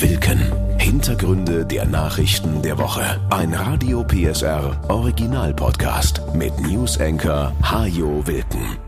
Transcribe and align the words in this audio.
Wilken. 0.00 0.78
Hintergründe 0.78 1.66
der 1.66 1.84
Nachrichten 1.84 2.62
der 2.62 2.78
Woche. 2.78 3.20
Ein 3.30 3.52
Radio 3.52 4.04
PSR 4.04 4.80
Original 4.88 5.52
Podcast 5.52 6.22
mit 6.34 6.56
News 6.60 7.00
Hajo 7.00 8.24
Wilken. 8.24 8.78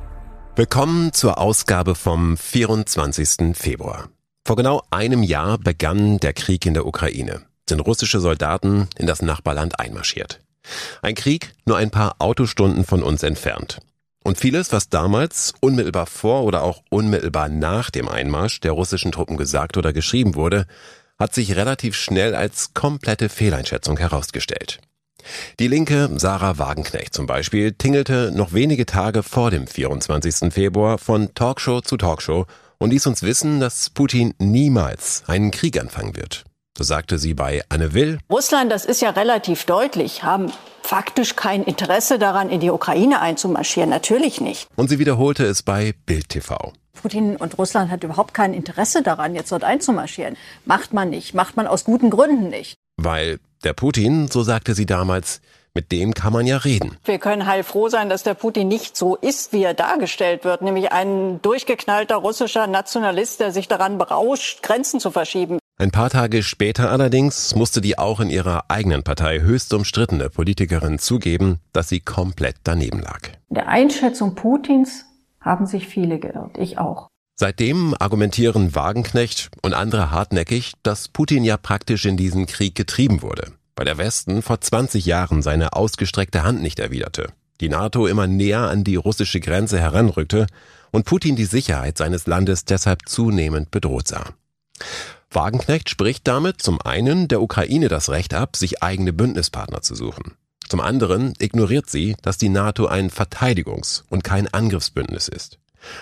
Willkommen 0.54 1.12
zur 1.12 1.38
Ausgabe 1.38 1.96
vom 1.96 2.36
24. 2.36 3.56
Februar. 3.56 4.08
Vor 4.46 4.54
genau 4.54 4.84
einem 4.90 5.24
Jahr 5.24 5.58
begann 5.58 6.18
der 6.18 6.32
Krieg 6.32 6.64
in 6.64 6.74
der 6.74 6.86
Ukraine. 6.86 7.42
Sind 7.68 7.80
russische 7.80 8.20
Soldaten 8.20 8.86
in 8.96 9.08
das 9.08 9.20
Nachbarland 9.20 9.80
einmarschiert. 9.80 10.40
Ein 11.02 11.16
Krieg 11.16 11.54
nur 11.66 11.76
ein 11.76 11.90
paar 11.90 12.14
Autostunden 12.20 12.84
von 12.84 13.02
uns 13.02 13.24
entfernt. 13.24 13.80
Und 14.22 14.38
vieles, 14.38 14.70
was 14.70 14.90
damals 14.90 15.54
unmittelbar 15.60 16.06
vor 16.06 16.44
oder 16.44 16.62
auch 16.62 16.82
unmittelbar 16.90 17.48
nach 17.48 17.90
dem 17.90 18.06
Einmarsch 18.06 18.60
der 18.60 18.72
russischen 18.72 19.12
Truppen 19.12 19.38
gesagt 19.38 19.78
oder 19.78 19.94
geschrieben 19.94 20.34
wurde, 20.34 20.66
hat 21.20 21.34
sich 21.34 21.54
relativ 21.54 21.94
schnell 21.94 22.34
als 22.34 22.74
komplette 22.74 23.28
Fehleinschätzung 23.28 23.98
herausgestellt. 23.98 24.80
Die 25.58 25.68
linke 25.68 26.08
Sarah 26.16 26.58
Wagenknecht 26.58 27.12
zum 27.12 27.26
Beispiel 27.26 27.72
tingelte 27.72 28.32
noch 28.34 28.54
wenige 28.54 28.86
Tage 28.86 29.22
vor 29.22 29.50
dem 29.50 29.66
24. 29.66 30.52
Februar 30.52 30.96
von 30.96 31.34
Talkshow 31.34 31.82
zu 31.82 31.98
Talkshow 31.98 32.46
und 32.78 32.90
ließ 32.90 33.06
uns 33.06 33.22
wissen, 33.22 33.60
dass 33.60 33.90
Putin 33.90 34.32
niemals 34.38 35.22
einen 35.26 35.50
Krieg 35.50 35.78
anfangen 35.78 36.16
wird. 36.16 36.44
So 36.78 36.84
sagte 36.84 37.18
sie 37.18 37.34
bei 37.34 37.62
Anne 37.68 37.92
Will. 37.92 38.18
Russland, 38.30 38.72
das 38.72 38.86
ist 38.86 39.02
ja 39.02 39.10
relativ 39.10 39.64
deutlich, 39.64 40.22
haben 40.22 40.50
faktisch 40.90 41.36
kein 41.36 41.62
Interesse 41.62 42.18
daran, 42.18 42.50
in 42.50 42.58
die 42.58 42.70
Ukraine 42.70 43.20
einzumarschieren. 43.20 43.90
Natürlich 43.90 44.40
nicht. 44.40 44.66
Und 44.74 44.90
sie 44.90 44.98
wiederholte 44.98 45.44
es 45.44 45.62
bei 45.62 45.94
Bild 46.04 46.30
TV. 46.30 46.72
Putin 47.00 47.36
und 47.36 47.56
Russland 47.58 47.92
hat 47.92 48.02
überhaupt 48.02 48.34
kein 48.34 48.52
Interesse 48.52 49.00
daran, 49.00 49.36
jetzt 49.36 49.52
dort 49.52 49.62
einzumarschieren. 49.62 50.36
Macht 50.64 50.92
man 50.92 51.08
nicht. 51.08 51.32
Macht 51.32 51.56
man 51.56 51.68
aus 51.68 51.84
guten 51.84 52.10
Gründen 52.10 52.48
nicht. 52.48 52.74
Weil 52.96 53.38
der 53.62 53.72
Putin, 53.72 54.26
so 54.26 54.42
sagte 54.42 54.74
sie 54.74 54.84
damals, 54.84 55.40
mit 55.74 55.92
dem 55.92 56.12
kann 56.12 56.32
man 56.32 56.44
ja 56.44 56.56
reden. 56.56 56.96
Wir 57.04 57.20
können 57.20 57.46
heilfroh 57.46 57.88
sein, 57.88 58.08
dass 58.08 58.24
der 58.24 58.34
Putin 58.34 58.66
nicht 58.66 58.96
so 58.96 59.14
ist, 59.14 59.52
wie 59.52 59.62
er 59.62 59.74
dargestellt 59.74 60.44
wird, 60.44 60.60
nämlich 60.60 60.90
ein 60.90 61.40
durchgeknallter 61.40 62.16
russischer 62.16 62.66
Nationalist, 62.66 63.38
der 63.38 63.52
sich 63.52 63.68
daran 63.68 63.96
berauscht, 63.96 64.64
Grenzen 64.64 64.98
zu 64.98 65.12
verschieben. 65.12 65.59
Ein 65.80 65.92
paar 65.92 66.10
Tage 66.10 66.42
später 66.42 66.90
allerdings 66.90 67.54
musste 67.54 67.80
die 67.80 67.96
auch 67.96 68.20
in 68.20 68.28
ihrer 68.28 68.64
eigenen 68.68 69.02
Partei 69.02 69.40
höchst 69.40 69.72
umstrittene 69.72 70.28
Politikerin 70.28 70.98
zugeben, 70.98 71.58
dass 71.72 71.88
sie 71.88 72.00
komplett 72.00 72.56
daneben 72.64 73.00
lag. 73.00 73.28
In 73.48 73.54
der 73.54 73.68
Einschätzung 73.68 74.34
Putins 74.34 75.06
haben 75.40 75.64
sich 75.64 75.88
viele 75.88 76.18
geirrt, 76.18 76.58
ich 76.58 76.76
auch. 76.76 77.08
Seitdem 77.34 77.94
argumentieren 77.98 78.74
Wagenknecht 78.74 79.48
und 79.62 79.72
andere 79.72 80.10
hartnäckig, 80.10 80.74
dass 80.82 81.08
Putin 81.08 81.44
ja 81.44 81.56
praktisch 81.56 82.04
in 82.04 82.18
diesen 82.18 82.44
Krieg 82.44 82.74
getrieben 82.74 83.22
wurde, 83.22 83.50
weil 83.74 83.86
der 83.86 83.96
Westen 83.96 84.42
vor 84.42 84.60
20 84.60 85.06
Jahren 85.06 85.40
seine 85.40 85.72
ausgestreckte 85.72 86.42
Hand 86.42 86.60
nicht 86.60 86.78
erwiderte, 86.78 87.32
die 87.62 87.70
NATO 87.70 88.06
immer 88.06 88.26
näher 88.26 88.68
an 88.68 88.84
die 88.84 88.96
russische 88.96 89.40
Grenze 89.40 89.80
heranrückte 89.80 90.46
und 90.90 91.06
Putin 91.06 91.36
die 91.36 91.46
Sicherheit 91.46 91.96
seines 91.96 92.26
Landes 92.26 92.66
deshalb 92.66 93.08
zunehmend 93.08 93.70
bedroht 93.70 94.08
sah. 94.08 94.26
Wagenknecht 95.32 95.88
spricht 95.88 96.26
damit 96.26 96.60
zum 96.60 96.80
einen 96.80 97.28
der 97.28 97.40
Ukraine 97.40 97.88
das 97.88 98.10
Recht 98.10 98.34
ab, 98.34 98.56
sich 98.56 98.82
eigene 98.82 99.12
Bündnispartner 99.12 99.80
zu 99.80 99.94
suchen. 99.94 100.34
Zum 100.68 100.80
anderen 100.80 101.34
ignoriert 101.38 101.88
sie, 101.88 102.16
dass 102.22 102.36
die 102.36 102.48
NATO 102.48 102.86
ein 102.86 103.10
Verteidigungs- 103.10 104.02
und 104.08 104.24
kein 104.24 104.48
Angriffsbündnis 104.48 105.28
ist. 105.28 105.58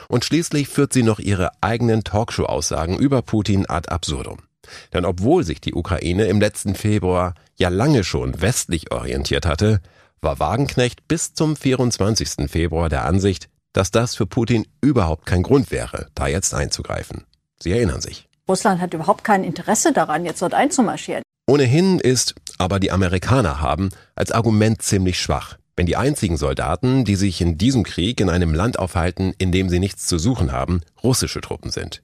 Und 0.09 0.25
schließlich 0.25 0.69
führt 0.69 0.93
sie 0.93 1.03
noch 1.03 1.19
ihre 1.19 1.51
eigenen 1.61 2.05
Talkshow-Aussagen 2.05 2.99
über 2.99 3.23
Putin 3.23 3.69
ad 3.69 3.91
absurdum. 3.91 4.39
Denn 4.93 5.05
obwohl 5.05 5.45
sich 5.45 5.61
die 5.61 5.75
Ukraine 5.75 6.25
im 6.27 6.41
letzten 6.41 6.75
Februar 6.75 7.35
ja 7.57 7.69
lange 7.69 8.05
schon 8.05 8.41
westlich 8.41 8.91
orientiert 8.93 9.47
hatte, 9.47 9.81
war 10.21 10.41
Wagenknecht 10.41 11.07
bis 11.07 11.35
zum 11.35 11.55
24. 11.55 12.51
Februar 12.51 12.89
der 12.89 13.05
Ansicht, 13.05 13.49
dass 13.73 13.91
das 13.91 14.15
für 14.15 14.27
Putin 14.27 14.67
überhaupt 14.81 15.27
kein 15.27 15.43
Grund 15.43 15.71
wäre, 15.71 16.09
da 16.15 16.27
jetzt 16.27 16.55
einzugreifen. 16.55 17.25
Sie 17.59 17.73
erinnern 17.73 18.01
sich. 18.01 18.28
Russland 18.49 18.81
hat 18.81 18.95
überhaupt 18.95 19.25
kein 19.25 19.45
Interesse 19.45 19.93
daran, 19.93 20.25
jetzt 20.25 20.41
dort 20.41 20.55
einzumarschieren. 20.55 21.23
Ohnehin 21.47 21.99
ist, 21.99 22.35
aber 22.59 22.81
die 22.81 22.91
Amerikaner 22.91 23.61
haben, 23.61 23.91
als 24.15 24.33
Argument 24.33 24.83
ziemlich 24.83 25.21
schwach. 25.21 25.59
Wenn 25.77 25.87
die 25.87 25.97
einzigen 25.97 26.37
Soldaten, 26.37 27.05
die 27.05 27.15
sich 27.15 27.41
in 27.41 27.57
diesem 27.57 27.85
Krieg 27.85 28.21
in 28.21 28.29
einem 28.29 28.53
Land 28.53 28.79
aufhalten, 28.79 29.33
in 29.39 29.53
dem 29.53 29.69
sie 29.69 29.79
nichts 29.79 30.07
zu 30.07 30.19
suchen 30.19 30.51
haben, 30.51 30.81
russische 31.05 31.41
Truppen 31.41 31.71
sind. 31.71 32.03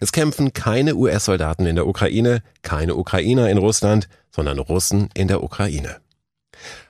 Es 0.00 0.12
kämpfen 0.12 0.52
keine 0.52 0.94
US-Soldaten 0.94 1.66
in 1.66 1.76
der 1.76 1.86
Ukraine, 1.86 2.42
keine 2.62 2.94
Ukrainer 2.94 3.50
in 3.50 3.58
Russland, 3.58 4.08
sondern 4.30 4.58
Russen 4.58 5.08
in 5.14 5.28
der 5.28 5.42
Ukraine. 5.42 5.96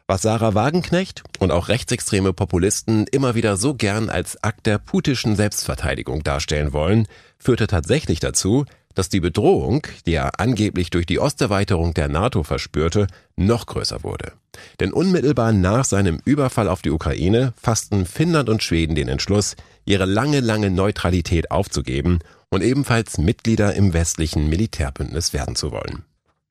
Was 0.06 0.22
Sarah 0.22 0.54
Wagenknecht 0.54 1.24
und 1.40 1.50
auch 1.50 1.68
rechtsextreme 1.68 2.32
Populisten 2.32 3.06
immer 3.08 3.34
wieder 3.34 3.56
so 3.56 3.74
gern 3.74 4.08
als 4.08 4.42
Akt 4.44 4.66
der 4.66 4.78
putischen 4.78 5.34
Selbstverteidigung 5.34 6.22
darstellen 6.22 6.72
wollen, 6.72 7.08
führte 7.38 7.66
tatsächlich 7.66 8.20
dazu, 8.20 8.66
dass 8.96 9.10
die 9.10 9.20
Bedrohung, 9.20 9.86
die 10.06 10.14
er 10.14 10.40
angeblich 10.40 10.90
durch 10.90 11.06
die 11.06 11.20
Osterweiterung 11.20 11.94
der 11.94 12.08
NATO 12.08 12.42
verspürte, 12.42 13.06
noch 13.36 13.66
größer 13.66 14.02
wurde. 14.02 14.32
Denn 14.80 14.92
unmittelbar 14.92 15.52
nach 15.52 15.84
seinem 15.84 16.18
Überfall 16.24 16.66
auf 16.66 16.82
die 16.82 16.90
Ukraine 16.90 17.52
fassten 17.60 18.06
Finnland 18.06 18.48
und 18.48 18.62
Schweden 18.62 18.96
den 18.96 19.08
Entschluss, 19.08 19.54
ihre 19.84 20.06
lange, 20.06 20.40
lange 20.40 20.70
Neutralität 20.70 21.50
aufzugeben 21.50 22.20
und 22.48 22.62
ebenfalls 22.62 23.18
Mitglieder 23.18 23.74
im 23.74 23.92
westlichen 23.92 24.48
Militärbündnis 24.48 25.34
werden 25.34 25.56
zu 25.56 25.72
wollen. 25.72 26.04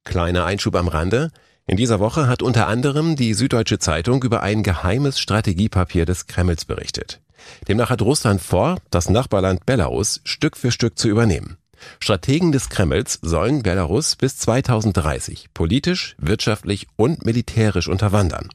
Kleiner 0.03 0.45
Einschub 0.45 0.75
am 0.75 0.87
Rande. 0.87 1.31
In 1.65 1.77
dieser 1.77 1.99
Woche 1.99 2.27
hat 2.27 2.43
unter 2.43 2.67
anderem 2.67 3.15
die 3.15 3.33
Süddeutsche 3.33 3.79
Zeitung 3.79 4.21
über 4.21 4.43
ein 4.43 4.61
geheimes 4.61 5.19
Strategiepapier 5.19 6.05
des 6.05 6.27
Kremls 6.27 6.65
berichtet. 6.65 7.21
Demnach 7.67 7.89
hat 7.89 8.03
Russland 8.03 8.39
vor, 8.39 8.77
das 8.91 9.09
Nachbarland 9.09 9.65
Belarus 9.65 10.21
Stück 10.23 10.57
für 10.57 10.71
Stück 10.71 10.99
zu 10.99 11.07
übernehmen. 11.07 11.57
Strategen 11.99 12.51
des 12.51 12.69
Kremls 12.69 13.19
sollen 13.21 13.63
Belarus 13.63 14.15
bis 14.15 14.37
2030 14.37 15.49
politisch, 15.53 16.15
wirtschaftlich 16.17 16.87
und 16.95 17.25
militärisch 17.25 17.87
unterwandern. 17.87 18.49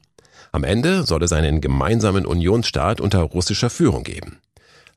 Am 0.51 0.63
Ende 0.63 1.05
soll 1.05 1.23
es 1.23 1.31
einen 1.31 1.61
gemeinsamen 1.61 2.25
Unionsstaat 2.25 2.99
unter 2.99 3.21
russischer 3.21 3.69
Führung 3.69 4.03
geben. 4.03 4.39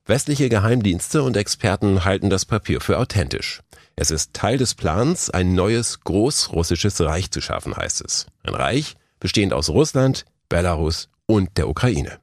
Westliche 0.06 0.48
Geheimdienste 0.48 1.22
und 1.22 1.36
Experten 1.36 2.04
halten 2.04 2.28
das 2.28 2.44
Papier 2.44 2.80
für 2.80 2.98
authentisch. 2.98 3.62
Es 3.96 4.10
ist 4.10 4.34
Teil 4.34 4.58
des 4.58 4.74
Plans, 4.74 5.30
ein 5.30 5.54
neues 5.54 6.00
großrussisches 6.00 7.00
Reich 7.00 7.30
zu 7.30 7.40
schaffen, 7.40 7.76
heißt 7.76 8.02
es. 8.04 8.26
Ein 8.42 8.54
Reich 8.54 8.96
bestehend 9.20 9.52
aus 9.52 9.70
Russland, 9.70 10.24
Belarus 10.48 11.08
und 11.26 11.56
der 11.56 11.68
Ukraine. 11.68 12.18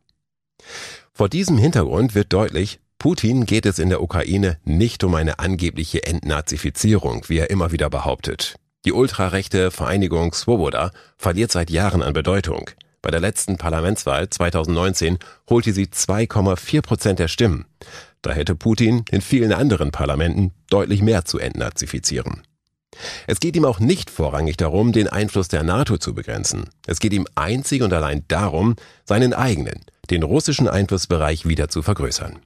Vor 1.14 1.30
diesem 1.30 1.58
Hintergrund 1.58 2.14
wird 2.14 2.34
deutlich, 2.34 2.81
Putin 3.01 3.47
geht 3.47 3.66
es 3.66 3.79
in 3.79 3.89
der 3.89 4.03
Ukraine 4.03 4.59
nicht 4.63 5.03
um 5.03 5.16
eine 5.16 5.39
angebliche 5.39 6.06
Entnazifizierung, 6.06 7.25
wie 7.29 7.39
er 7.39 7.50
immer 7.50 7.72
wieder 7.72 7.89
behauptet. 7.89 8.57
Die 8.85 8.94
ultrarechte 8.94 9.72
Vereinigung 9.72 10.35
Swoboda 10.35 10.91
verliert 11.17 11.51
seit 11.51 11.72
Jahren 11.72 12.03
an 12.03 12.13
Bedeutung. 12.13 12.69
Bei 13.01 13.09
der 13.09 13.19
letzten 13.19 13.57
Parlamentswahl 13.57 14.29
2019 14.29 15.17
holte 15.50 15.73
sie 15.73 15.85
2,4 15.88 16.81
Prozent 16.84 17.17
der 17.17 17.28
Stimmen. 17.28 17.66
Da 18.22 18.34
hätte 18.34 18.53
Putin 18.53 19.03
in 19.09 19.22
vielen 19.22 19.51
anderen 19.51 19.89
Parlamenten 19.89 20.51
deutlich 20.69 21.01
mehr 21.01 21.25
zu 21.25 21.39
entnazifizieren. 21.39 22.44
Es 23.25 23.39
geht 23.39 23.56
ihm 23.56 23.66
auch 23.66 23.79
nicht 23.79 24.12
vorrangig 24.12 24.57
darum, 24.57 24.91
den 24.91 25.07
Einfluss 25.07 25.47
der 25.47 25.63
NATO 25.63 25.97
zu 25.97 26.13
begrenzen. 26.13 26.69
Es 26.85 27.00
geht 27.00 27.13
ihm 27.13 27.25
einzig 27.33 27.81
und 27.81 27.94
allein 27.94 28.25
darum, 28.28 28.75
seinen 29.06 29.33
eigenen, 29.33 29.85
den 30.12 30.22
russischen 30.22 30.68
Einflussbereich 30.68 31.47
wieder 31.47 31.68
zu 31.68 31.81
vergrößern. 31.81 32.41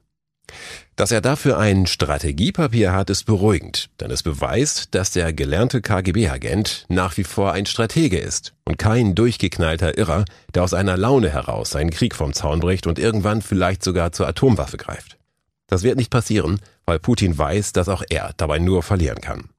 Dass 0.96 1.10
er 1.10 1.20
dafür 1.20 1.58
ein 1.58 1.86
Strategiepapier 1.86 2.92
hat, 2.92 3.10
ist 3.10 3.24
beruhigend, 3.24 3.90
denn 4.00 4.10
es 4.10 4.22
beweist, 4.22 4.94
dass 4.94 5.10
der 5.10 5.32
gelernte 5.32 5.82
KGB-Agent 5.82 6.86
nach 6.88 7.16
wie 7.18 7.24
vor 7.24 7.52
ein 7.52 7.66
Stratege 7.66 8.18
ist 8.18 8.54
und 8.64 8.78
kein 8.78 9.14
durchgeknallter 9.14 9.98
Irrer, 9.98 10.24
der 10.54 10.62
aus 10.62 10.72
einer 10.72 10.96
Laune 10.96 11.30
heraus 11.30 11.70
seinen 11.70 11.90
Krieg 11.90 12.14
vom 12.14 12.32
Zaun 12.32 12.60
bricht 12.60 12.86
und 12.86 12.98
irgendwann 12.98 13.42
vielleicht 13.42 13.82
sogar 13.84 14.12
zur 14.12 14.26
Atomwaffe 14.26 14.78
greift. 14.78 15.18
Das 15.66 15.82
wird 15.82 15.96
nicht 15.96 16.10
passieren, 16.10 16.60
weil 16.86 16.98
Putin 16.98 17.36
weiß, 17.36 17.72
dass 17.72 17.88
auch 17.88 18.04
er 18.08 18.32
dabei 18.36 18.58
nur 18.58 18.82
verlieren 18.82 19.20
kann. 19.20 19.50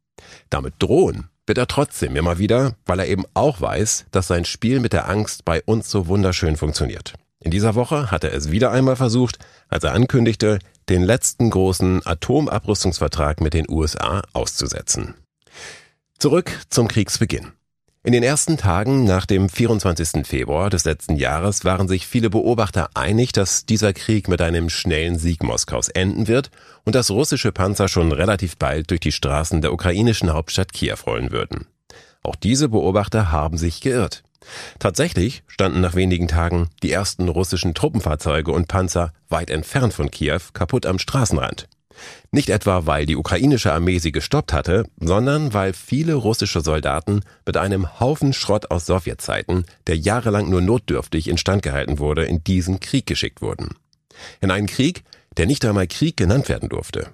Damit 0.50 0.76
drohen 0.80 1.30
wird 1.46 1.58
er 1.58 1.68
trotzdem 1.68 2.16
immer 2.16 2.40
wieder, 2.40 2.76
weil 2.86 3.00
er 3.00 3.08
eben 3.08 3.26
auch 3.34 3.62
weiß, 3.62 4.06
dass 4.12 4.28
sein 4.28 4.46
Spiel 4.46 4.80
mit 4.80 4.94
der 4.94 5.08
Angst 5.10 5.46
bei 5.46 5.62
uns 5.64 5.90
so 5.90 6.08
wunderschön 6.08 6.58
funktioniert. 6.58 7.14
In 7.40 7.52
dieser 7.52 7.76
Woche 7.76 8.12
hat 8.12 8.24
er 8.24 8.34
es 8.34 8.52
wieder 8.52 8.72
einmal 8.72 8.96
versucht, 8.96 9.40
als 9.70 9.84
er 9.84 9.94
ankündigte, 9.94 10.60
den 10.90 11.04
letzten 11.04 11.50
großen 11.50 12.06
Atomabrüstungsvertrag 12.06 13.42
mit 13.42 13.54
den 13.54 13.66
USA 13.70 14.24
auszusetzen. 14.34 15.16
Zurück 16.18 16.52
zum 16.70 16.88
Kriegsbeginn. 16.88 17.52
In 18.04 18.14
den 18.14 18.24
ersten 18.24 18.56
Tagen 18.56 19.04
nach 19.04 19.26
dem 19.26 19.50
24. 19.50 20.26
Februar 20.26 20.70
des 20.70 20.86
letzten 20.86 21.18
Jahres 21.18 21.66
waren 21.66 21.90
sich 21.90 22.08
viele 22.08 22.30
Beobachter 22.30 22.90
einig, 22.94 23.34
dass 23.34 23.66
dieser 23.66 23.92
Krieg 23.92 24.30
mit 24.30 24.42
einem 24.42 24.70
schnellen 24.70 25.20
Sieg 25.20 25.44
Moskaus 25.44 25.90
enden 25.90 26.30
wird 26.30 26.50
und 26.86 26.96
dass 26.96 27.12
russische 27.12 27.52
Panzer 27.52 27.90
schon 27.90 28.14
relativ 28.14 28.56
bald 28.56 28.92
durch 28.92 29.02
die 29.02 29.12
Straßen 29.12 29.62
der 29.62 29.74
ukrainischen 29.74 30.32
Hauptstadt 30.32 30.72
Kiew 30.72 30.96
rollen 31.06 31.32
würden. 31.32 31.68
Auch 32.24 32.36
diese 32.36 32.70
Beobachter 32.70 33.30
haben 33.30 33.58
sich 33.58 33.82
geirrt. 33.82 34.24
Tatsächlich 34.80 35.44
standen 35.48 35.82
nach 35.82 35.96
wenigen 35.96 36.28
Tagen 36.28 36.70
die 36.84 36.92
ersten 36.92 37.30
russischen 37.30 37.74
Truppenfahrzeuge 37.74 38.52
und 38.52 38.68
Panzer 38.68 39.14
weit 39.30 39.50
entfernt 39.50 39.94
von 39.94 40.12
Kiew 40.12 40.42
kaputt 40.54 40.86
am 40.86 41.00
Straßenrand. 41.00 41.68
Nicht 42.32 42.50
etwa, 42.50 42.86
weil 42.86 43.06
die 43.06 43.16
ukrainische 43.16 43.74
Armee 43.74 43.98
sie 43.98 44.12
gestoppt 44.12 44.54
hatte, 44.54 44.86
sondern 45.00 45.54
weil 45.54 45.74
viele 45.74 46.14
russische 46.14 46.62
Soldaten 46.62 47.22
mit 47.46 47.58
einem 47.58 48.00
Haufen 48.00 48.34
Schrott 48.34 48.70
aus 48.72 48.86
Sowjetzeiten, 48.86 49.66
der 49.88 49.98
jahrelang 49.98 50.50
nur 50.50 50.62
notdürftig 50.62 51.28
instand 51.28 51.64
gehalten 51.64 52.00
wurde, 52.00 52.26
in 52.26 52.44
diesen 52.44 52.80
Krieg 52.80 53.06
geschickt 53.08 53.42
wurden. 53.42 53.70
In 54.42 54.52
einen 54.52 54.68
Krieg, 54.68 55.04
der 55.38 55.46
nicht 55.46 55.66
einmal 55.66 55.88
Krieg 55.88 56.18
genannt 56.18 56.50
werden 56.50 56.70
durfte. 56.70 57.12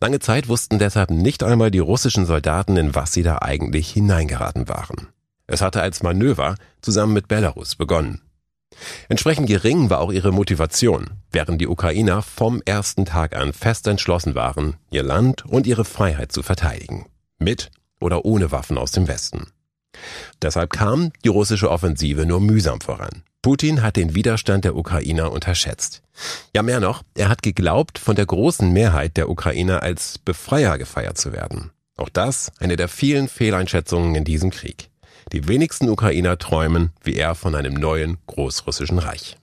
Lange 0.00 0.18
Zeit 0.18 0.48
wussten 0.48 0.78
deshalb 0.78 1.10
nicht 1.10 1.42
einmal 1.42 1.70
die 1.70 1.78
russischen 1.78 2.26
Soldaten, 2.26 2.76
in 2.76 2.94
was 2.94 3.12
sie 3.12 3.22
da 3.22 3.38
eigentlich 3.38 3.90
hineingeraten 3.90 4.68
waren. 4.68 5.08
Es 5.48 5.60
hatte 5.60 5.82
als 5.82 6.02
Manöver 6.02 6.54
zusammen 6.80 7.14
mit 7.14 7.26
Belarus 7.26 7.74
begonnen. 7.74 8.20
Entsprechend 9.08 9.48
gering 9.48 9.90
war 9.90 9.98
auch 9.98 10.12
ihre 10.12 10.30
Motivation, 10.30 11.10
während 11.32 11.60
die 11.60 11.66
Ukrainer 11.66 12.22
vom 12.22 12.62
ersten 12.64 13.06
Tag 13.06 13.34
an 13.34 13.52
fest 13.52 13.86
entschlossen 13.86 14.34
waren, 14.34 14.76
ihr 14.90 15.02
Land 15.02 15.44
und 15.46 15.66
ihre 15.66 15.84
Freiheit 15.84 16.30
zu 16.30 16.42
verteidigen. 16.42 17.06
Mit 17.38 17.70
oder 17.98 18.24
ohne 18.24 18.52
Waffen 18.52 18.78
aus 18.78 18.92
dem 18.92 19.08
Westen. 19.08 19.48
Deshalb 20.42 20.70
kam 20.70 21.10
die 21.24 21.28
russische 21.28 21.70
Offensive 21.70 22.26
nur 22.26 22.40
mühsam 22.40 22.80
voran. 22.80 23.22
Putin 23.40 23.82
hat 23.82 23.96
den 23.96 24.14
Widerstand 24.14 24.64
der 24.64 24.76
Ukrainer 24.76 25.32
unterschätzt. 25.32 26.02
Ja, 26.54 26.62
mehr 26.62 26.80
noch, 26.80 27.02
er 27.16 27.28
hat 27.28 27.42
geglaubt, 27.42 27.98
von 27.98 28.16
der 28.16 28.26
großen 28.26 28.70
Mehrheit 28.70 29.16
der 29.16 29.30
Ukrainer 29.30 29.82
als 29.82 30.18
Befreier 30.18 30.76
gefeiert 30.76 31.18
zu 31.18 31.32
werden. 31.32 31.70
Auch 31.96 32.08
das 32.08 32.52
eine 32.58 32.76
der 32.76 32.88
vielen 32.88 33.28
Fehleinschätzungen 33.28 34.14
in 34.14 34.24
diesem 34.24 34.50
Krieg. 34.50 34.90
Die 35.32 35.46
wenigsten 35.46 35.88
Ukrainer 35.88 36.38
träumen, 36.38 36.90
wie 37.02 37.14
er, 37.14 37.34
von 37.34 37.54
einem 37.54 37.74
neuen 37.74 38.18
großrussischen 38.26 38.98
Reich. 38.98 39.36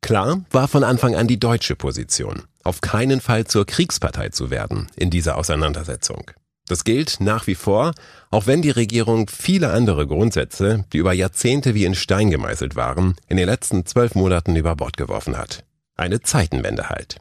Klar 0.00 0.44
war 0.50 0.68
von 0.68 0.84
Anfang 0.84 1.14
an 1.14 1.26
die 1.26 1.38
deutsche 1.38 1.76
Position, 1.76 2.44
auf 2.64 2.80
keinen 2.80 3.20
Fall 3.20 3.46
zur 3.46 3.66
Kriegspartei 3.66 4.30
zu 4.30 4.50
werden 4.50 4.86
in 4.96 5.10
dieser 5.10 5.36
Auseinandersetzung. 5.36 6.30
Das 6.66 6.84
gilt 6.84 7.20
nach 7.20 7.46
wie 7.46 7.56
vor, 7.56 7.92
auch 8.30 8.46
wenn 8.46 8.62
die 8.62 8.70
Regierung 8.70 9.28
viele 9.28 9.72
andere 9.72 10.06
Grundsätze, 10.06 10.84
die 10.92 10.98
über 10.98 11.12
Jahrzehnte 11.12 11.74
wie 11.74 11.84
in 11.84 11.96
Stein 11.96 12.30
gemeißelt 12.30 12.76
waren, 12.76 13.16
in 13.26 13.36
den 13.36 13.46
letzten 13.46 13.84
zwölf 13.86 14.14
Monaten 14.14 14.54
über 14.54 14.76
Bord 14.76 14.96
geworfen 14.96 15.36
hat. 15.36 15.64
Eine 15.96 16.20
Zeitenwende 16.20 16.88
halt. 16.88 17.16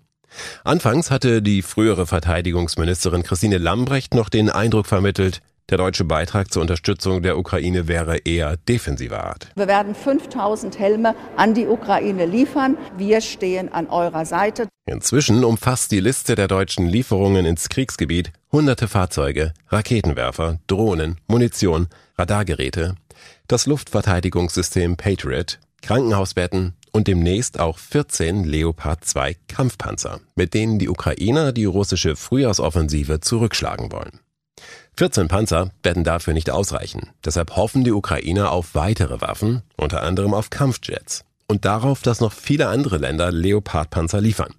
Anfangs 0.64 1.10
hatte 1.10 1.42
die 1.42 1.64
frühere 1.64 2.06
Verteidigungsministerin 2.06 3.24
Christine 3.24 3.58
Lambrecht 3.58 4.14
noch 4.14 4.30
den 4.30 4.50
Eindruck 4.50 4.86
vermittelt, 4.86 5.42
der 5.70 5.78
deutsche 5.78 6.06
Beitrag 6.06 6.52
zur 6.52 6.62
Unterstützung 6.62 7.22
der 7.22 7.38
Ukraine 7.38 7.88
wäre 7.88 8.18
eher 8.18 8.58
defensiver 8.58 9.24
Art. 9.24 9.48
Wir 9.56 9.68
werden 9.68 9.96
5000 9.96 10.78
Helme 10.80 11.16
an 11.36 11.54
die 11.54 11.68
Ukraine 11.68 12.26
liefern. 12.26 12.78
Wir 12.98 13.22
stehen 13.22 13.72
an 13.72 13.88
eurer 13.88 14.26
Seite. 14.26 14.68
Inzwischen 14.86 15.44
umfasst 15.44 15.92
die 15.92 16.00
Liste 16.00 16.36
der 16.36 16.48
deutschen 16.48 16.88
Lieferungen 16.88 17.46
ins 17.46 17.70
Kriegsgebiet 17.70 18.32
hunderte 18.52 18.88
Fahrzeuge, 18.88 19.54
Raketenwerfer, 19.68 20.60
Drohnen, 20.68 21.18
Munition, 21.28 21.88
Radargeräte, 22.18 22.96
das 23.48 23.66
Luftverteidigungssystem 23.68 24.98
Patriot, 24.98 25.60
Krankenhausbetten 25.82 26.74
und 26.92 27.08
demnächst 27.08 27.60
auch 27.60 27.78
14 27.78 28.44
Leopard 28.44 29.06
2 29.06 29.36
Kampfpanzer, 29.48 30.20
mit 30.36 30.54
denen 30.54 30.80
die 30.80 30.90
Ukrainer 30.90 31.52
die 31.52 31.66
russische 31.66 32.16
Frühjahrsoffensive 32.16 33.20
zurückschlagen 33.20 33.92
wollen. 33.92 34.20
14 35.00 35.30
Panzer 35.30 35.72
werden 35.82 36.04
dafür 36.04 36.34
nicht 36.34 36.50
ausreichen. 36.50 37.12
Deshalb 37.24 37.56
hoffen 37.56 37.86
die 37.86 37.94
Ukrainer 37.94 38.52
auf 38.52 38.76
weitere 38.76 39.22
Waffen, 39.22 39.62
unter 39.78 40.04
anderem 40.04 40.34
auf 40.34 40.50
Kampfjets 40.50 41.24
und 41.48 41.64
darauf, 41.64 42.02
dass 42.02 42.20
noch 42.20 42.34
viele 42.34 42.68
andere 42.68 42.98
Länder 42.98 43.32
Leopardpanzer 43.32 44.20
liefern. 44.20 44.54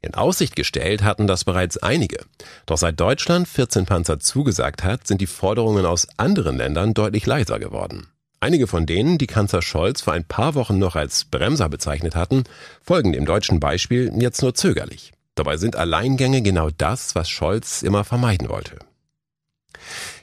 In 0.00 0.14
Aussicht 0.14 0.56
gestellt 0.56 1.02
hatten 1.04 1.26
das 1.26 1.44
bereits 1.44 1.76
einige. 1.76 2.24
Doch 2.64 2.78
seit 2.78 2.98
Deutschland 2.98 3.48
14 3.48 3.84
Panzer 3.84 4.18
zugesagt 4.18 4.82
hat, 4.82 5.06
sind 5.06 5.20
die 5.20 5.26
Forderungen 5.26 5.84
aus 5.84 6.08
anderen 6.16 6.56
Ländern 6.56 6.94
deutlich 6.94 7.26
leiser 7.26 7.58
geworden. 7.58 8.06
Einige 8.40 8.68
von 8.68 8.86
denen, 8.86 9.18
die 9.18 9.26
Kanzler 9.26 9.60
Scholz 9.60 10.00
vor 10.00 10.14
ein 10.14 10.24
paar 10.24 10.54
Wochen 10.54 10.78
noch 10.78 10.96
als 10.96 11.26
Bremser 11.26 11.68
bezeichnet 11.68 12.16
hatten, 12.16 12.44
folgen 12.80 13.12
dem 13.12 13.26
deutschen 13.26 13.60
Beispiel 13.60 14.10
jetzt 14.16 14.40
nur 14.40 14.54
zögerlich. 14.54 15.12
Dabei 15.34 15.58
sind 15.58 15.76
Alleingänge 15.76 16.40
genau 16.40 16.70
das, 16.70 17.14
was 17.14 17.28
Scholz 17.28 17.82
immer 17.82 18.04
vermeiden 18.04 18.48
wollte. 18.48 18.78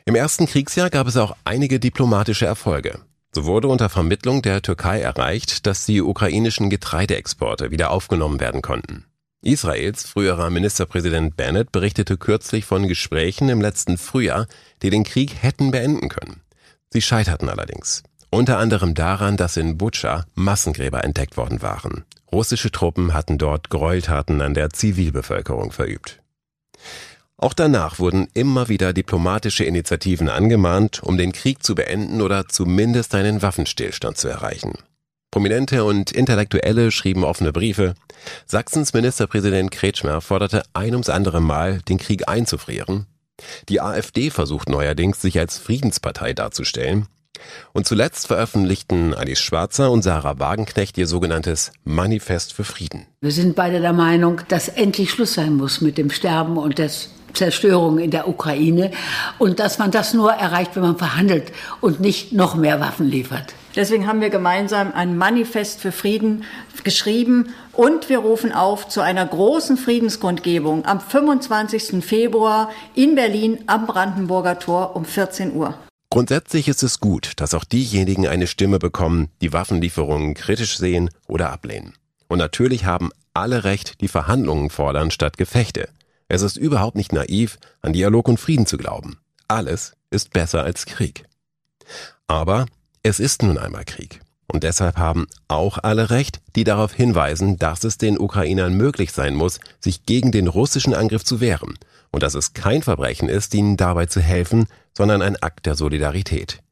Im 0.05 0.15
ersten 0.15 0.45
Kriegsjahr 0.45 0.89
gab 0.89 1.07
es 1.07 1.17
auch 1.17 1.35
einige 1.45 1.79
diplomatische 1.79 2.45
Erfolge. 2.45 2.99
So 3.31 3.45
wurde 3.45 3.67
unter 3.67 3.89
Vermittlung 3.89 4.41
der 4.41 4.61
Türkei 4.61 5.01
erreicht, 5.01 5.65
dass 5.65 5.85
die 5.85 6.01
ukrainischen 6.01 6.69
Getreideexporte 6.69 7.71
wieder 7.71 7.89
aufgenommen 7.89 8.39
werden 8.39 8.61
konnten. 8.61 9.05
Israels 9.41 10.03
früherer 10.05 10.49
Ministerpräsident 10.49 11.35
Bennett 11.35 11.71
berichtete 11.71 12.17
kürzlich 12.17 12.65
von 12.65 12.87
Gesprächen 12.87 13.49
im 13.49 13.59
letzten 13.59 13.97
Frühjahr, 13.97 14.47
die 14.81 14.89
den 14.89 15.03
Krieg 15.03 15.41
hätten 15.41 15.71
beenden 15.71 16.09
können. 16.09 16.41
Sie 16.89 17.01
scheiterten 17.01 17.49
allerdings. 17.49 18.03
Unter 18.29 18.57
anderem 18.57 18.93
daran, 18.93 19.35
dass 19.35 19.57
in 19.57 19.77
Butscha 19.77 20.25
Massengräber 20.35 21.03
entdeckt 21.03 21.37
worden 21.37 21.61
waren. 21.61 22.05
Russische 22.31 22.71
Truppen 22.71 23.13
hatten 23.13 23.37
dort 23.37 23.69
Gräueltaten 23.69 24.41
an 24.41 24.53
der 24.53 24.71
Zivilbevölkerung 24.71 25.71
verübt. 25.71 26.21
Auch 27.43 27.53
danach 27.53 27.99
wurden 27.99 28.29
immer 28.33 28.69
wieder 28.69 28.93
diplomatische 28.93 29.65
Initiativen 29.65 30.29
angemahnt, 30.29 31.03
um 31.03 31.17
den 31.17 31.33
Krieg 31.33 31.61
zu 31.61 31.75
beenden 31.75 32.21
oder 32.21 32.47
zumindest 32.47 33.13
einen 33.15 33.41
Waffenstillstand 33.41 34.17
zu 34.17 34.29
erreichen. 34.29 34.75
Prominente 35.29 35.83
und 35.83 36.13
Intellektuelle 36.13 36.89
schrieben 36.89 37.25
offene 37.25 37.51
Briefe. 37.51 37.95
Sachsens 38.45 38.93
Ministerpräsident 38.93 39.71
Kretschmer 39.71 40.21
forderte 40.21 40.63
ein 40.71 40.93
ums 40.93 41.09
andere 41.09 41.41
Mal, 41.41 41.81
den 41.81 41.97
Krieg 41.97 42.29
einzufrieren. 42.29 43.07
Die 43.67 43.81
AfD 43.81 44.29
versucht 44.29 44.69
neuerdings, 44.69 45.21
sich 45.21 45.37
als 45.37 45.57
Friedenspartei 45.57 46.31
darzustellen. 46.31 47.07
Und 47.73 47.85
zuletzt 47.85 48.27
veröffentlichten 48.27 49.13
Alice 49.13 49.41
Schwarzer 49.41 49.91
und 49.91 50.01
Sarah 50.01 50.39
Wagenknecht 50.39 50.97
ihr 50.97 51.07
sogenanntes 51.07 51.73
Manifest 51.83 52.53
für 52.53 52.63
Frieden. 52.63 53.05
Wir 53.19 53.31
sind 53.31 53.57
beide 53.57 53.81
der 53.81 53.91
Meinung, 53.91 54.39
dass 54.47 54.69
endlich 54.69 55.11
Schluss 55.11 55.33
sein 55.33 55.57
muss 55.57 55.81
mit 55.81 55.97
dem 55.97 56.09
Sterben 56.09 56.55
und 56.55 56.77
des 56.77 57.09
Zerstörung 57.33 57.99
in 57.99 58.11
der 58.11 58.27
Ukraine 58.27 58.91
und 59.37 59.59
dass 59.59 59.79
man 59.79 59.91
das 59.91 60.13
nur 60.13 60.31
erreicht, 60.31 60.75
wenn 60.75 60.83
man 60.83 60.97
verhandelt 60.97 61.51
und 61.81 61.99
nicht 61.99 62.33
noch 62.33 62.55
mehr 62.55 62.79
Waffen 62.79 63.07
liefert. 63.07 63.53
Deswegen 63.75 64.05
haben 64.05 64.21
wir 64.21 64.29
gemeinsam 64.29 64.93
ein 64.93 65.17
Manifest 65.17 65.79
für 65.79 65.91
Frieden 65.91 66.43
geschrieben 66.83 67.53
und 67.71 68.07
wir 68.07 68.19
rufen 68.19 68.51
auf 68.51 68.87
zu 68.87 69.01
einer 69.01 69.25
großen 69.25 69.77
Friedenskundgebung 69.77 70.85
am 70.85 70.99
25. 70.99 72.05
Februar 72.05 72.69
in 72.93 73.15
Berlin 73.15 73.59
am 73.65 73.87
Brandenburger 73.87 74.59
Tor 74.59 74.95
um 74.95 75.05
14 75.05 75.55
Uhr. 75.55 75.73
Grundsätzlich 76.11 76.67
ist 76.67 76.83
es 76.83 76.99
gut, 76.99 77.31
dass 77.37 77.55
auch 77.55 77.63
diejenigen 77.63 78.27
eine 78.27 78.45
Stimme 78.45 78.77
bekommen, 78.77 79.29
die 79.41 79.51
Waffenlieferungen 79.51 80.35
kritisch 80.35 80.77
sehen 80.77 81.09
oder 81.27 81.51
ablehnen. 81.51 81.95
Und 82.27 82.37
natürlich 82.37 82.85
haben 82.85 83.09
alle 83.33 83.63
Recht, 83.63 84.01
die 84.01 84.07
Verhandlungen 84.07 84.69
fordern 84.69 85.09
statt 85.09 85.37
Gefechte. 85.39 85.89
Es 86.33 86.41
ist 86.41 86.57
überhaupt 86.57 86.97
nicht 86.97 87.13
naiv, 87.13 87.59
an 87.83 87.93
Dialog 87.93 88.27
und 88.27 88.39
Frieden 88.39 88.65
zu 88.65 88.75
glauben. 88.77 89.19
Alles 89.47 89.93
ist 90.09 90.33
besser 90.33 90.63
als 90.63 90.87
Krieg. 90.87 91.25
Aber 92.25 92.65
es 93.03 93.19
ist 93.19 93.43
nun 93.43 93.59
einmal 93.59 93.85
Krieg. 93.85 94.19
Und 94.47 94.63
deshalb 94.63 94.97
haben 94.97 95.27
auch 95.47 95.77
alle 95.77 96.09
Recht, 96.09 96.41
die 96.55 96.63
darauf 96.63 96.91
hinweisen, 96.91 97.57
dass 97.57 97.83
es 97.83 97.99
den 97.99 98.17
Ukrainern 98.17 98.73
möglich 98.73 99.11
sein 99.11 99.35
muss, 99.35 99.59
sich 99.79 100.07
gegen 100.07 100.31
den 100.31 100.47
russischen 100.47 100.95
Angriff 100.95 101.23
zu 101.23 101.39
wehren 101.39 101.77
und 102.11 102.23
dass 102.23 102.33
es 102.33 102.53
kein 102.53 102.81
Verbrechen 102.81 103.29
ist, 103.29 103.53
ihnen 103.53 103.77
dabei 103.77 104.07
zu 104.07 104.19
helfen, 104.19 104.65
sondern 104.97 105.21
ein 105.21 105.35
Akt 105.35 105.67
der 105.67 105.75
Solidarität. 105.75 106.63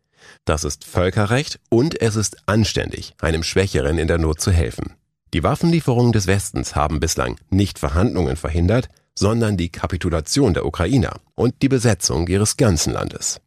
Das 0.44 0.63
ist 0.63 0.86
Völkerrecht 0.86 1.60
und 1.70 2.01
es 2.01 2.15
ist 2.15 2.38
anständig, 2.48 3.13
einem 3.22 3.44
Schwächeren 3.44 4.00
in 4.00 4.08
der 4.08 4.18
Not 4.18 4.41
zu 4.41 4.50
helfen. 4.50 4.96
Die 5.36 5.44
Waffenlieferungen 5.44 6.13
des 6.13 6.25
Westens 6.25 6.75
haben 6.75 7.00
bislang 7.00 7.39
nicht 7.51 7.77
Verhandlungen 7.77 8.38
verhindert, 8.38 8.89
sondern 9.15 9.58
die 9.58 9.70
Kapitulation 9.70 10.53
der 10.53 10.65
Ukrainer 10.65 11.20
und 11.36 11.62
die 11.62 11.70
Besetzung 11.70 12.27
ihres 12.27 12.58
ganzen 12.58 12.94
Landes. 12.94 13.41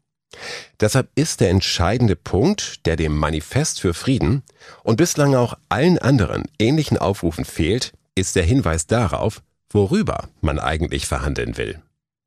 Deshalb 0.80 1.08
ist 1.14 1.40
der 1.40 1.50
entscheidende 1.50 2.16
Punkt, 2.16 2.86
der 2.86 2.96
dem 2.96 3.16
Manifest 3.16 3.80
für 3.80 3.94
Frieden 3.94 4.42
und 4.82 4.96
bislang 4.96 5.34
auch 5.34 5.54
allen 5.68 5.98
anderen 5.98 6.44
ähnlichen 6.58 6.98
Aufrufen 6.98 7.44
fehlt, 7.44 7.92
ist 8.14 8.36
der 8.36 8.44
Hinweis 8.44 8.86
darauf, 8.86 9.42
worüber 9.70 10.28
man 10.40 10.58
eigentlich 10.58 11.06
verhandeln 11.06 11.56
will. 11.56 11.80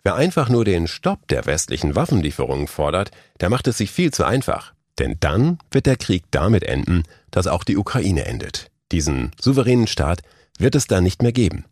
Wer 0.04 0.16
einfach 0.16 0.48
nur 0.48 0.64
den 0.64 0.88
Stopp 0.88 1.28
der 1.28 1.46
westlichen 1.46 1.96
Waffenlieferungen 1.96 2.68
fordert, 2.68 3.12
der 3.42 3.50
macht 3.50 3.68
es 3.68 3.78
sich 3.78 3.92
viel 3.92 4.12
zu 4.12 4.24
einfach. 4.24 4.74
Denn 5.00 5.18
dann 5.20 5.60
wird 5.70 5.86
der 5.86 5.98
Krieg 5.98 6.24
damit 6.32 6.64
enden, 6.64 7.04
dass 7.30 7.48
auch 7.48 7.64
die 7.64 7.78
Ukraine 7.78 8.26
endet. 8.26 8.72
Diesen 8.92 9.32
souveränen 9.40 9.88
Staat 9.88 10.22
wird 10.58 10.76
es 10.76 10.88
dann 10.88 11.04
nicht 11.04 11.22
mehr 11.22 11.34
geben. 11.34 11.66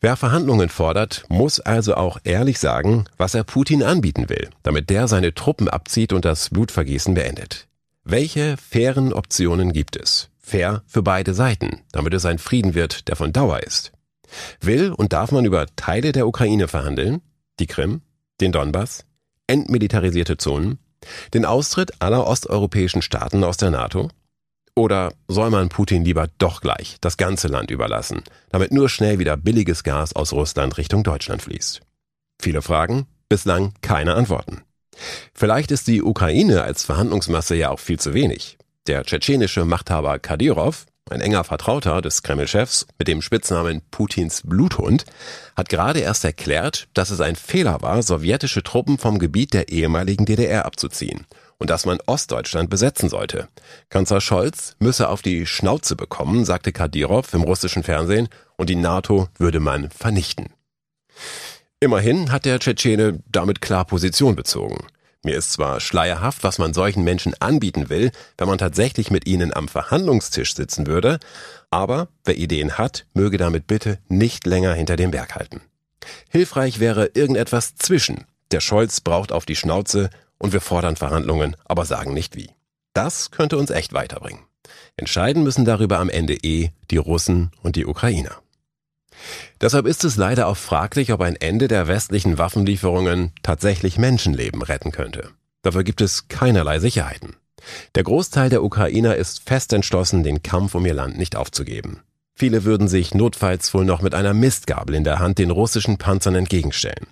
Wer 0.00 0.16
Verhandlungen 0.16 0.68
fordert, 0.68 1.24
muss 1.28 1.60
also 1.60 1.94
auch 1.94 2.18
ehrlich 2.24 2.58
sagen, 2.58 3.04
was 3.16 3.34
er 3.34 3.44
Putin 3.44 3.82
anbieten 3.82 4.28
will, 4.28 4.50
damit 4.62 4.90
der 4.90 5.08
seine 5.08 5.34
Truppen 5.34 5.68
abzieht 5.68 6.12
und 6.12 6.24
das 6.24 6.50
Blutvergießen 6.50 7.14
beendet. 7.14 7.68
Welche 8.04 8.56
fairen 8.56 9.12
Optionen 9.12 9.72
gibt 9.72 9.96
es? 9.96 10.28
Fair 10.38 10.82
für 10.86 11.02
beide 11.02 11.32
Seiten, 11.32 11.80
damit 11.92 12.12
es 12.12 12.26
ein 12.26 12.38
Frieden 12.38 12.74
wird, 12.74 13.08
der 13.08 13.16
von 13.16 13.32
Dauer 13.32 13.60
ist. 13.60 13.92
Will 14.60 14.92
und 14.92 15.12
darf 15.12 15.32
man 15.32 15.44
über 15.44 15.66
Teile 15.76 16.12
der 16.12 16.26
Ukraine 16.26 16.68
verhandeln? 16.68 17.22
Die 17.58 17.66
Krim? 17.66 18.02
Den 18.40 18.52
Donbass? 18.52 19.06
Entmilitarisierte 19.46 20.36
Zonen? 20.36 20.78
Den 21.32 21.44
Austritt 21.44 21.92
aller 22.00 22.26
osteuropäischen 22.26 23.02
Staaten 23.02 23.44
aus 23.44 23.56
der 23.56 23.70
NATO? 23.70 24.10
Oder 24.76 25.12
soll 25.28 25.50
man 25.50 25.68
Putin 25.68 26.04
lieber 26.04 26.28
doch 26.38 26.60
gleich 26.60 26.96
das 27.00 27.16
ganze 27.16 27.46
Land 27.46 27.70
überlassen, 27.70 28.24
damit 28.50 28.72
nur 28.72 28.88
schnell 28.88 29.20
wieder 29.20 29.36
billiges 29.36 29.84
Gas 29.84 30.16
aus 30.16 30.32
Russland 30.32 30.76
Richtung 30.78 31.04
Deutschland 31.04 31.42
fließt? 31.42 31.80
Viele 32.42 32.60
Fragen, 32.60 33.06
bislang 33.28 33.72
keine 33.82 34.14
Antworten. 34.14 34.62
Vielleicht 35.32 35.70
ist 35.70 35.86
die 35.86 36.02
Ukraine 36.02 36.62
als 36.62 36.84
Verhandlungsmasse 36.84 37.54
ja 37.54 37.70
auch 37.70 37.78
viel 37.78 38.00
zu 38.00 38.14
wenig. 38.14 38.58
Der 38.88 39.04
tschetschenische 39.04 39.64
Machthaber 39.64 40.18
Kadyrov, 40.18 40.86
ein 41.08 41.20
enger 41.20 41.44
Vertrauter 41.44 42.02
des 42.02 42.22
Kreml-Chefs 42.22 42.86
mit 42.98 43.06
dem 43.06 43.22
Spitznamen 43.22 43.80
Putins 43.92 44.42
Bluthund, 44.44 45.04
hat 45.56 45.68
gerade 45.68 46.00
erst 46.00 46.24
erklärt, 46.24 46.88
dass 46.94 47.10
es 47.10 47.20
ein 47.20 47.36
Fehler 47.36 47.80
war, 47.82 48.02
sowjetische 48.02 48.64
Truppen 48.64 48.98
vom 48.98 49.20
Gebiet 49.20 49.54
der 49.54 49.68
ehemaligen 49.68 50.24
DDR 50.24 50.64
abzuziehen 50.64 51.26
und 51.58 51.70
dass 51.70 51.86
man 51.86 51.98
Ostdeutschland 52.06 52.70
besetzen 52.70 53.08
sollte. 53.08 53.48
Kanzler 53.88 54.20
Scholz 54.20 54.76
müsse 54.78 55.08
auf 55.08 55.22
die 55.22 55.46
Schnauze 55.46 55.96
bekommen, 55.96 56.44
sagte 56.44 56.72
Kadyrov 56.72 57.32
im 57.34 57.42
russischen 57.42 57.82
Fernsehen, 57.82 58.28
und 58.56 58.70
die 58.70 58.76
NATO 58.76 59.28
würde 59.38 59.60
man 59.60 59.90
vernichten. 59.90 60.52
Immerhin 61.80 62.32
hat 62.32 62.44
der 62.44 62.60
Tschetschene 62.60 63.22
damit 63.26 63.60
klar 63.60 63.84
Position 63.84 64.36
bezogen. 64.36 64.86
Mir 65.24 65.36
ist 65.36 65.52
zwar 65.52 65.80
schleierhaft, 65.80 66.44
was 66.44 66.58
man 66.58 66.74
solchen 66.74 67.02
Menschen 67.02 67.34
anbieten 67.40 67.88
will, 67.88 68.10
wenn 68.36 68.46
man 68.46 68.58
tatsächlich 68.58 69.10
mit 69.10 69.26
ihnen 69.26 69.54
am 69.54 69.68
Verhandlungstisch 69.68 70.54
sitzen 70.54 70.86
würde, 70.86 71.18
aber 71.70 72.08
wer 72.24 72.36
Ideen 72.36 72.76
hat, 72.76 73.06
möge 73.14 73.38
damit 73.38 73.66
bitte 73.66 73.98
nicht 74.08 74.46
länger 74.46 74.74
hinter 74.74 74.96
dem 74.96 75.12
Berg 75.12 75.34
halten. 75.34 75.62
Hilfreich 76.28 76.78
wäre 76.78 77.10
irgendetwas 77.14 77.74
zwischen. 77.76 78.26
Der 78.50 78.60
Scholz 78.60 79.00
braucht 79.00 79.32
auf 79.32 79.46
die 79.46 79.56
Schnauze 79.56 80.10
und 80.44 80.52
wir 80.52 80.60
fordern 80.60 80.96
Verhandlungen, 80.96 81.56
aber 81.64 81.86
sagen 81.86 82.12
nicht 82.12 82.36
wie. 82.36 82.50
Das 82.92 83.30
könnte 83.30 83.56
uns 83.56 83.70
echt 83.70 83.94
weiterbringen. 83.94 84.44
Entscheiden 84.96 85.42
müssen 85.42 85.64
darüber 85.64 85.98
am 85.98 86.10
Ende 86.10 86.34
eh 86.34 86.70
die 86.90 86.98
Russen 86.98 87.50
und 87.62 87.76
die 87.76 87.86
Ukrainer. 87.86 88.36
Deshalb 89.62 89.86
ist 89.86 90.04
es 90.04 90.16
leider 90.16 90.46
auch 90.46 90.58
fraglich, 90.58 91.12
ob 91.14 91.22
ein 91.22 91.36
Ende 91.36 91.66
der 91.66 91.88
westlichen 91.88 92.36
Waffenlieferungen 92.36 93.32
tatsächlich 93.42 93.96
Menschenleben 93.96 94.60
retten 94.60 94.92
könnte. 94.92 95.30
Dafür 95.62 95.82
gibt 95.82 96.02
es 96.02 96.28
keinerlei 96.28 96.78
Sicherheiten. 96.78 97.36
Der 97.94 98.02
Großteil 98.02 98.50
der 98.50 98.62
Ukrainer 98.62 99.16
ist 99.16 99.48
fest 99.48 99.72
entschlossen, 99.72 100.24
den 100.24 100.42
Kampf 100.42 100.74
um 100.74 100.84
ihr 100.84 100.92
Land 100.92 101.16
nicht 101.16 101.36
aufzugeben. 101.36 102.02
Viele 102.34 102.64
würden 102.64 102.86
sich 102.86 103.14
notfalls 103.14 103.72
wohl 103.72 103.86
noch 103.86 104.02
mit 104.02 104.14
einer 104.14 104.34
Mistgabel 104.34 104.94
in 104.94 105.04
der 105.04 105.20
Hand 105.20 105.38
den 105.38 105.50
russischen 105.50 105.96
Panzern 105.96 106.34
entgegenstellen. 106.34 107.06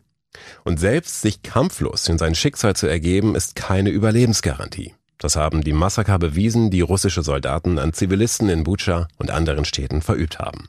Und 0.65 0.81
selbst 0.81 1.21
sich 1.21 1.43
kampflos 1.43 2.09
in 2.09 2.19
sein 2.19 2.35
Schicksal 2.35 2.75
zu 2.77 2.87
ergeben, 2.87 3.35
ist 3.35 3.55
keine 3.57 3.91
Überlebensgarantie. 3.91 4.95
Das 5.19 5.37
haben 5.37 5.63
die 5.63 5.73
Massaker 5.73 6.19
bewiesen, 6.19 6.71
die 6.71 6.81
russische 6.81 7.23
Soldaten 7.23 7.79
an 7.79 7.93
Zivilisten 7.93 8.49
in 8.49 8.65
Bucha 8.65 9.07
und 9.19 9.31
anderen 9.31 9.65
Städten 9.65 10.03
verübt 10.03 10.41
haben. 10.41 10.69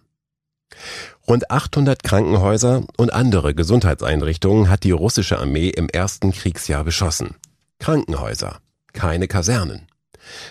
Rund 1.27 1.49
800 1.49 2.03
Krankenhäuser 2.03 2.85
und 2.97 3.13
andere 3.13 3.55
Gesundheitseinrichtungen 3.55 4.69
hat 4.69 4.83
die 4.83 4.91
russische 4.91 5.39
Armee 5.39 5.69
im 5.69 5.89
ersten 5.89 6.31
Kriegsjahr 6.31 6.83
beschossen. 6.83 7.35
Krankenhäuser, 7.79 8.59
keine 8.93 9.27
Kasernen. 9.27 9.87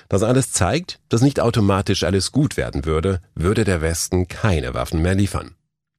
Das 0.08 0.22
alles 0.22 0.52
zeigt, 0.52 1.00
dass 1.08 1.22
nicht 1.22 1.40
automatisch 1.40 2.02
alles 2.02 2.32
gut 2.32 2.56
werden 2.56 2.84
würde, 2.84 3.20
würde 3.34 3.64
der 3.64 3.80
Westen 3.80 4.28
keine 4.28 4.74
Waffen 4.74 5.00
mehr 5.00 5.14
liefern. 5.14 5.54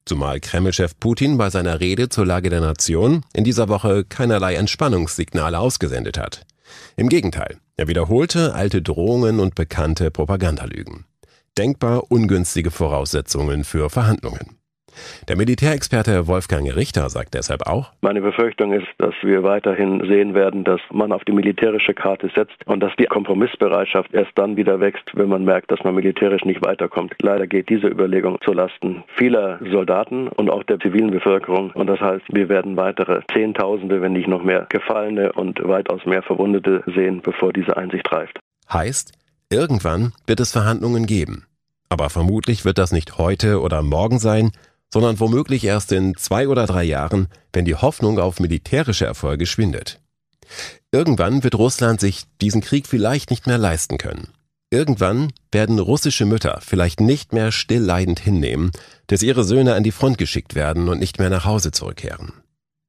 Zumal 0.06 0.38
Kremlchef 0.40 0.98
Putin 1.00 1.38
bei 1.38 1.48
seiner 1.48 1.80
Rede 1.80 2.10
zur 2.10 2.26
Lage 2.26 2.50
der 2.50 2.60
Nation 2.60 3.24
in 3.32 3.44
dieser 3.44 3.68
Woche 3.68 4.04
keinerlei 4.04 4.54
Entspannungssignale 4.56 5.58
ausgesendet 5.58 6.18
hat. 6.18 6.44
Im 6.96 7.08
Gegenteil, 7.08 7.56
er 7.76 7.88
wiederholte 7.88 8.54
alte 8.54 8.82
Drohungen 8.82 9.40
und 9.40 9.54
bekannte 9.54 10.10
Propagandalügen. 10.10 11.06
Denkbar 11.56 12.10
ungünstige 12.10 12.70
Voraussetzungen 12.70 13.64
für 13.64 13.88
Verhandlungen. 13.88 14.58
Der 15.28 15.36
Militärexperte 15.36 16.26
Wolfgang 16.26 16.74
Richter 16.74 17.08
sagt 17.08 17.34
deshalb 17.34 17.66
auch, 17.66 17.92
meine 18.00 18.20
Befürchtung 18.20 18.72
ist, 18.72 18.86
dass 18.98 19.14
wir 19.22 19.42
weiterhin 19.42 20.00
sehen 20.06 20.34
werden, 20.34 20.64
dass 20.64 20.80
man 20.92 21.12
auf 21.12 21.24
die 21.24 21.32
militärische 21.32 21.94
Karte 21.94 22.30
setzt 22.34 22.66
und 22.66 22.80
dass 22.80 22.92
die 22.98 23.06
Kompromissbereitschaft 23.06 24.12
erst 24.12 24.32
dann 24.36 24.56
wieder 24.56 24.80
wächst, 24.80 25.10
wenn 25.14 25.28
man 25.28 25.44
merkt, 25.44 25.70
dass 25.70 25.82
man 25.84 25.94
militärisch 25.94 26.44
nicht 26.44 26.64
weiterkommt. 26.64 27.14
Leider 27.20 27.46
geht 27.46 27.68
diese 27.68 27.88
Überlegung 27.88 28.38
zulasten 28.42 29.04
vieler 29.16 29.58
Soldaten 29.70 30.28
und 30.28 30.50
auch 30.50 30.62
der 30.64 30.78
zivilen 30.80 31.10
Bevölkerung. 31.10 31.70
Und 31.72 31.86
das 31.86 32.00
heißt, 32.00 32.24
wir 32.30 32.48
werden 32.48 32.76
weitere 32.76 33.22
Zehntausende, 33.32 34.00
wenn 34.00 34.12
nicht 34.12 34.28
noch 34.28 34.42
mehr 34.42 34.66
Gefallene 34.68 35.32
und 35.32 35.60
weitaus 35.66 36.04
mehr 36.04 36.22
Verwundete 36.22 36.82
sehen, 36.94 37.20
bevor 37.22 37.52
diese 37.52 37.76
Einsicht 37.76 38.10
reift. 38.12 38.38
Heißt, 38.72 39.12
irgendwann 39.50 40.12
wird 40.26 40.40
es 40.40 40.52
Verhandlungen 40.52 41.06
geben. 41.06 41.46
Aber 41.88 42.10
vermutlich 42.10 42.64
wird 42.64 42.78
das 42.78 42.92
nicht 42.92 43.18
heute 43.18 43.60
oder 43.60 43.82
morgen 43.82 44.18
sein, 44.18 44.50
sondern 44.94 45.18
womöglich 45.18 45.64
erst 45.64 45.90
in 45.90 46.16
zwei 46.16 46.46
oder 46.46 46.66
drei 46.66 46.84
Jahren, 46.84 47.26
wenn 47.52 47.64
die 47.64 47.74
Hoffnung 47.74 48.20
auf 48.20 48.38
militärische 48.38 49.04
Erfolge 49.04 49.44
schwindet. 49.44 49.98
Irgendwann 50.92 51.42
wird 51.42 51.56
Russland 51.56 51.98
sich 51.98 52.26
diesen 52.40 52.60
Krieg 52.60 52.86
vielleicht 52.86 53.28
nicht 53.30 53.48
mehr 53.48 53.58
leisten 53.58 53.98
können. 53.98 54.28
Irgendwann 54.70 55.32
werden 55.50 55.80
russische 55.80 56.26
Mütter 56.26 56.60
vielleicht 56.60 57.00
nicht 57.00 57.32
mehr 57.32 57.50
stillleidend 57.50 58.20
hinnehmen, 58.20 58.70
dass 59.08 59.24
ihre 59.24 59.42
Söhne 59.42 59.74
an 59.74 59.82
die 59.82 59.90
Front 59.90 60.16
geschickt 60.16 60.54
werden 60.54 60.88
und 60.88 61.00
nicht 61.00 61.18
mehr 61.18 61.28
nach 61.28 61.44
Hause 61.44 61.72
zurückkehren. 61.72 62.32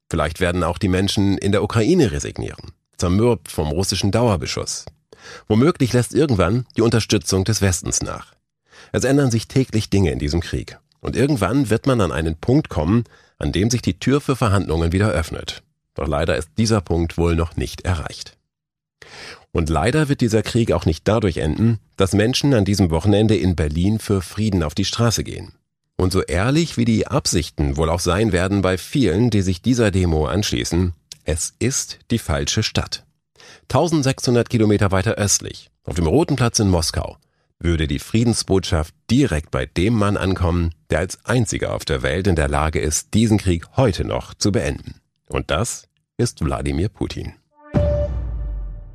Vielleicht 0.08 0.40
werden 0.40 0.64
auch 0.64 0.78
die 0.78 0.90
Menschen 0.90 1.40
in 1.40 1.52
der 1.52 1.64
Ukraine 1.64 2.12
resignieren, 2.12 2.74
zermürbt 2.98 3.50
vom 3.50 3.70
russischen 3.70 4.12
Dauerbeschuss. 4.12 4.86
Womöglich 5.48 5.92
lässt 5.92 6.14
irgendwann 6.14 6.68
die 6.78 6.84
Unterstützung 6.84 7.46
des 7.46 7.64
Westens 7.64 8.04
nach. 8.04 8.36
Es 8.92 9.06
ändern 9.06 9.32
sich 9.32 9.48
täglich 9.48 9.90
Dinge 9.90 10.12
in 10.12 10.20
diesem 10.20 10.42
Krieg. 10.42 10.78
Und 11.06 11.16
irgendwann 11.16 11.70
wird 11.70 11.86
man 11.86 12.02
an 12.02 12.12
einen 12.12 12.36
Punkt 12.36 12.68
kommen, 12.68 13.04
an 13.38 13.52
dem 13.52 13.70
sich 13.70 13.84
die 13.84 14.00
Tür 14.00 14.22
für 14.22 14.36
Verhandlungen 14.36 14.92
wieder 14.92 15.10
öffnet. 15.10 15.62
Doch 15.94 16.08
leider 16.08 16.36
ist 16.36 16.50
dieser 16.58 16.82
Punkt 16.82 17.16
wohl 17.16 17.36
noch 17.36 17.58
nicht 17.58 17.82
erreicht. 17.82 18.36
Und 19.52 19.70
leider 19.70 20.10
wird 20.10 20.22
dieser 20.22 20.42
Krieg 20.42 20.72
auch 20.72 20.88
nicht 20.88 21.08
dadurch 21.08 21.38
enden, 21.38 21.78
dass 21.96 22.14
Menschen 22.14 22.56
an 22.56 22.66
diesem 22.66 22.90
Wochenende 22.90 23.36
in 23.36 23.56
Berlin 23.56 24.00
für 24.00 24.24
Frieden 24.24 24.64
auf 24.64 24.74
die 24.74 24.84
Straße 24.84 25.24
gehen. 25.24 25.52
Und 25.96 26.12
so 26.12 26.24
ehrlich 26.24 26.76
wie 26.76 26.86
die 26.86 27.06
Absichten 27.06 27.78
wohl 27.78 27.92
auch 27.92 28.00
sein 28.00 28.32
werden 28.32 28.64
bei 28.64 28.80
vielen, 28.80 29.30
die 29.30 29.44
sich 29.44 29.62
dieser 29.62 29.92
Demo 29.92 30.26
anschließen, 30.26 30.94
es 31.24 31.54
ist 31.60 32.00
die 32.10 32.20
falsche 32.20 32.64
Stadt. 32.64 33.06
1600 33.70 34.50
Kilometer 34.50 34.92
weiter 34.92 35.14
östlich, 35.14 35.70
auf 35.84 35.94
dem 35.94 36.08
Roten 36.08 36.36
Platz 36.36 36.58
in 36.58 36.70
Moskau, 36.70 37.18
würde 37.60 37.88
die 37.88 38.00
Friedensbotschaft 38.00 38.94
direkt 39.10 39.52
bei 39.52 39.66
dem 39.66 39.94
Mann 39.94 40.18
ankommen, 40.18 40.74
der 40.90 41.00
als 41.00 41.24
einziger 41.26 41.74
auf 41.74 41.86
der 41.86 42.04
Welt 42.04 42.28
in 42.28 42.36
der 42.36 42.48
Lage 42.48 42.80
ist, 42.80 43.14
diesen 43.14 43.38
Krieg 43.38 43.66
heute 43.76 44.06
noch 44.06 44.34
zu 44.34 44.52
beenden. 44.52 45.02
Und 45.28 45.52
das 45.52 45.88
ist 46.18 46.44
Wladimir 46.44 46.90
Putin. 46.90 47.34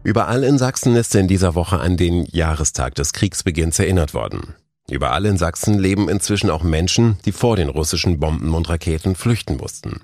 Überall 0.03 0.45
in 0.45 0.57
Sachsen 0.57 0.97
ist 0.97 1.15
in 1.15 1.29
dieser 1.29 1.55
Woche 1.55 1.79
an 1.79 1.97
den 1.97 2.25
Jahrestag 2.25 2.95
des 2.95 3.13
Kriegsbeginns 3.13 3.79
erinnert 3.79 4.15
worden. 4.15 4.55
Überall 4.91 5.27
in 5.27 5.37
Sachsen 5.37 5.79
leben 5.79 6.09
inzwischen 6.09 6.51
auch 6.51 6.63
Menschen, 6.63 7.19
die 7.25 7.33
vor 7.33 7.57
den 7.57 7.69
russischen 7.69 8.19
Bomben 8.19 8.55
und 8.55 8.69
Raketen 8.69 9.15
flüchten 9.15 9.59
mussten. 9.59 10.01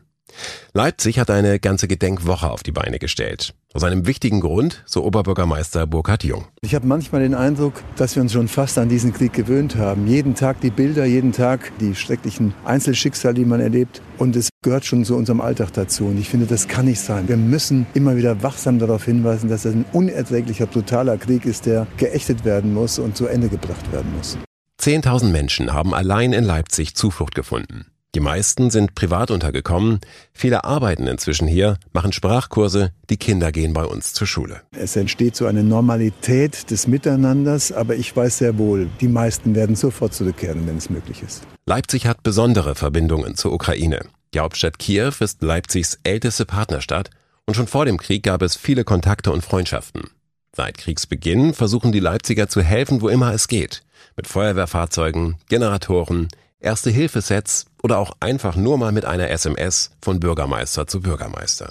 Leipzig 0.72 1.18
hat 1.18 1.30
eine 1.30 1.58
ganze 1.58 1.88
Gedenkwoche 1.88 2.50
auf 2.50 2.62
die 2.62 2.72
Beine 2.72 2.98
gestellt. 2.98 3.54
Aus 3.74 3.84
einem 3.84 4.06
wichtigen 4.06 4.40
Grund, 4.40 4.82
so 4.86 5.04
Oberbürgermeister 5.04 5.86
Burkhard 5.86 6.24
Jung. 6.24 6.46
Ich 6.62 6.74
habe 6.74 6.86
manchmal 6.86 7.20
den 7.20 7.34
Eindruck, 7.34 7.74
dass 7.96 8.16
wir 8.16 8.22
uns 8.22 8.32
schon 8.32 8.48
fast 8.48 8.78
an 8.78 8.88
diesen 8.88 9.12
Krieg 9.12 9.34
gewöhnt 9.34 9.76
haben. 9.76 10.06
Jeden 10.06 10.34
Tag 10.34 10.62
die 10.62 10.70
Bilder, 10.70 11.04
jeden 11.04 11.32
Tag 11.32 11.72
die 11.78 11.94
schrecklichen 11.94 12.54
Einzelschicksale, 12.64 13.34
die 13.34 13.44
man 13.44 13.60
erlebt. 13.60 14.00
Und 14.16 14.34
es 14.34 14.48
gehört 14.62 14.86
schon 14.86 15.04
zu 15.04 15.14
unserem 15.14 15.42
Alltag 15.42 15.74
dazu. 15.74 16.06
Und 16.06 16.18
ich 16.18 16.30
finde, 16.30 16.46
das 16.46 16.68
kann 16.68 16.86
nicht 16.86 17.00
sein. 17.00 17.28
Wir 17.28 17.36
müssen 17.36 17.86
immer 17.92 18.16
wieder 18.16 18.42
wachsam 18.42 18.78
darauf 18.78 19.04
hinweisen, 19.04 19.50
dass 19.50 19.66
es 19.66 19.74
ein 19.74 19.84
unerträglicher, 19.92 20.66
brutaler 20.66 21.18
Krieg 21.18 21.44
ist, 21.44 21.66
der 21.66 21.86
geächtet 21.98 22.46
werden 22.46 22.72
muss 22.72 22.98
und 22.98 23.16
zu 23.16 23.26
Ende 23.26 23.48
gebracht 23.48 23.92
werden 23.92 24.10
muss. 24.16 24.38
Zehntausend 24.78 25.32
Menschen 25.32 25.72
haben 25.72 25.92
allein 25.94 26.32
in 26.32 26.44
Leipzig 26.44 26.94
Zuflucht 26.94 27.34
gefunden. 27.34 27.86
Die 28.16 28.20
meisten 28.20 28.70
sind 28.70 28.94
privat 28.94 29.30
untergekommen, 29.30 30.00
viele 30.32 30.64
arbeiten 30.64 31.06
inzwischen 31.06 31.46
hier, 31.46 31.76
machen 31.92 32.12
Sprachkurse, 32.14 32.90
die 33.10 33.18
Kinder 33.18 33.52
gehen 33.52 33.74
bei 33.74 33.84
uns 33.84 34.14
zur 34.14 34.26
Schule. 34.26 34.62
Es 34.70 34.96
entsteht 34.96 35.36
so 35.36 35.44
eine 35.44 35.62
Normalität 35.62 36.70
des 36.70 36.86
Miteinanders, 36.86 37.72
aber 37.72 37.94
ich 37.94 38.16
weiß 38.16 38.38
sehr 38.38 38.56
wohl, 38.56 38.88
die 39.02 39.08
meisten 39.08 39.54
werden 39.54 39.76
sofort 39.76 40.14
zurückkehren, 40.14 40.66
wenn 40.66 40.78
es 40.78 40.88
möglich 40.88 41.22
ist. 41.22 41.42
Leipzig 41.66 42.06
hat 42.06 42.22
besondere 42.22 42.74
Verbindungen 42.74 43.34
zur 43.34 43.52
Ukraine. 43.52 44.06
Die 44.32 44.40
Hauptstadt 44.40 44.78
Kiew 44.78 45.12
ist 45.20 45.42
Leipzigs 45.42 45.98
älteste 46.02 46.46
Partnerstadt 46.46 47.10
und 47.44 47.52
schon 47.52 47.66
vor 47.66 47.84
dem 47.84 47.98
Krieg 47.98 48.22
gab 48.22 48.40
es 48.40 48.56
viele 48.56 48.84
Kontakte 48.84 49.30
und 49.30 49.44
Freundschaften. 49.44 50.04
Seit 50.56 50.78
Kriegsbeginn 50.78 51.52
versuchen 51.52 51.92
die 51.92 52.00
Leipziger 52.00 52.48
zu 52.48 52.62
helfen, 52.62 53.02
wo 53.02 53.10
immer 53.10 53.34
es 53.34 53.46
geht. 53.46 53.82
Mit 54.16 54.26
Feuerwehrfahrzeugen, 54.26 55.36
Generatoren, 55.50 56.28
Erste-Hilfe-Sets 56.60 57.66
oder 57.86 57.98
auch 57.98 58.16
einfach 58.18 58.56
nur 58.56 58.78
mal 58.78 58.90
mit 58.90 59.04
einer 59.04 59.30
SMS 59.30 59.92
von 60.02 60.18
Bürgermeister 60.18 60.88
zu 60.88 61.00
Bürgermeister. 61.00 61.70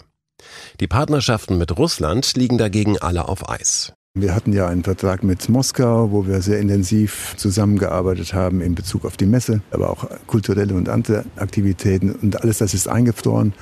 Die 0.79 0.88
Partnerschaften 0.88 1.57
mit 1.57 1.77
Russland 1.77 2.38
liegen 2.38 2.57
dagegen 2.57 2.98
alle 2.98 3.27
auf 3.27 3.50
Eis. 3.50 3.91
Wir 4.13 4.34
hatten 4.34 4.53
ja 4.53 4.65
einen 4.69 4.86
Vertrag 4.86 5.25
mit 5.25 5.50
Moskau, 5.50 6.12
wo 6.12 6.25
wir 6.25 6.41
sehr 6.41 6.62
intensiv 6.62 7.34
zusammengearbeitet 7.36 8.34
haben 8.34 8.62
in 8.62 8.75
Bezug 8.75 9.03
auf 9.03 9.17
die 9.17 9.25
Messe, 9.25 9.60
aber 9.72 9.89
auch 9.89 10.07
kulturelle 10.25 10.74
und 10.74 10.88
andere 10.88 11.25
Aktivitäten 11.36 12.13
und 12.13 12.41
alles 12.41 12.60
das 12.60 12.74
ist 12.74 12.88
eingefroren. 12.88 13.53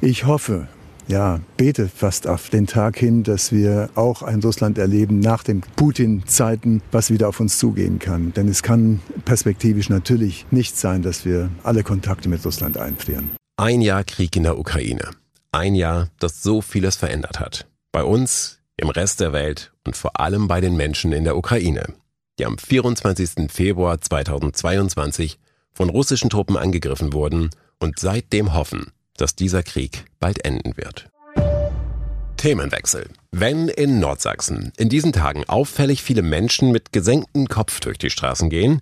Ich 0.00 0.24
hoffe, 0.24 0.68
ja, 1.08 1.40
bete 1.56 1.88
fast 1.88 2.26
auf 2.26 2.50
den 2.50 2.66
Tag 2.66 2.98
hin, 2.98 3.22
dass 3.22 3.52
wir 3.52 3.90
auch 3.94 4.22
ein 4.22 4.40
Russland 4.40 4.78
erleben 4.78 5.20
nach 5.20 5.42
den 5.42 5.60
Putin-Zeiten, 5.76 6.82
was 6.92 7.10
wieder 7.10 7.28
auf 7.28 7.40
uns 7.40 7.58
zugehen 7.58 7.98
kann. 7.98 8.32
Denn 8.32 8.48
es 8.48 8.62
kann 8.62 9.00
perspektivisch 9.24 9.88
natürlich 9.88 10.46
nicht 10.50 10.76
sein, 10.76 11.02
dass 11.02 11.24
wir 11.24 11.50
alle 11.62 11.82
Kontakte 11.82 12.28
mit 12.28 12.44
Russland 12.44 12.76
einfrieren. 12.76 13.30
Ein 13.56 13.80
Jahr 13.80 14.04
Krieg 14.04 14.34
in 14.36 14.44
der 14.44 14.58
Ukraine. 14.58 15.10
Ein 15.52 15.74
Jahr, 15.74 16.08
das 16.18 16.42
so 16.42 16.60
vieles 16.60 16.96
verändert 16.96 17.38
hat. 17.38 17.68
Bei 17.92 18.02
uns, 18.02 18.58
im 18.76 18.88
Rest 18.88 19.20
der 19.20 19.32
Welt 19.32 19.72
und 19.86 19.96
vor 19.96 20.18
allem 20.18 20.48
bei 20.48 20.60
den 20.60 20.76
Menschen 20.76 21.12
in 21.12 21.24
der 21.24 21.36
Ukraine, 21.36 21.94
die 22.38 22.46
am 22.46 22.58
24. 22.58 23.50
Februar 23.52 24.00
2022 24.00 25.38
von 25.72 25.90
russischen 25.90 26.30
Truppen 26.30 26.56
angegriffen 26.56 27.12
wurden 27.12 27.50
und 27.78 27.98
seitdem 28.00 28.54
hoffen, 28.54 28.92
dass 29.16 29.36
dieser 29.36 29.62
Krieg 29.62 30.04
bald 30.20 30.44
enden 30.44 30.76
wird. 30.76 31.08
Themenwechsel. 32.36 33.08
Wenn 33.30 33.68
in 33.68 34.00
Nordsachsen 34.00 34.72
in 34.76 34.88
diesen 34.88 35.12
Tagen 35.12 35.44
auffällig 35.46 36.02
viele 36.02 36.22
Menschen 36.22 36.72
mit 36.72 36.92
gesenktem 36.92 37.48
Kopf 37.48 37.80
durch 37.80 37.96
die 37.96 38.10
Straßen 38.10 38.50
gehen, 38.50 38.80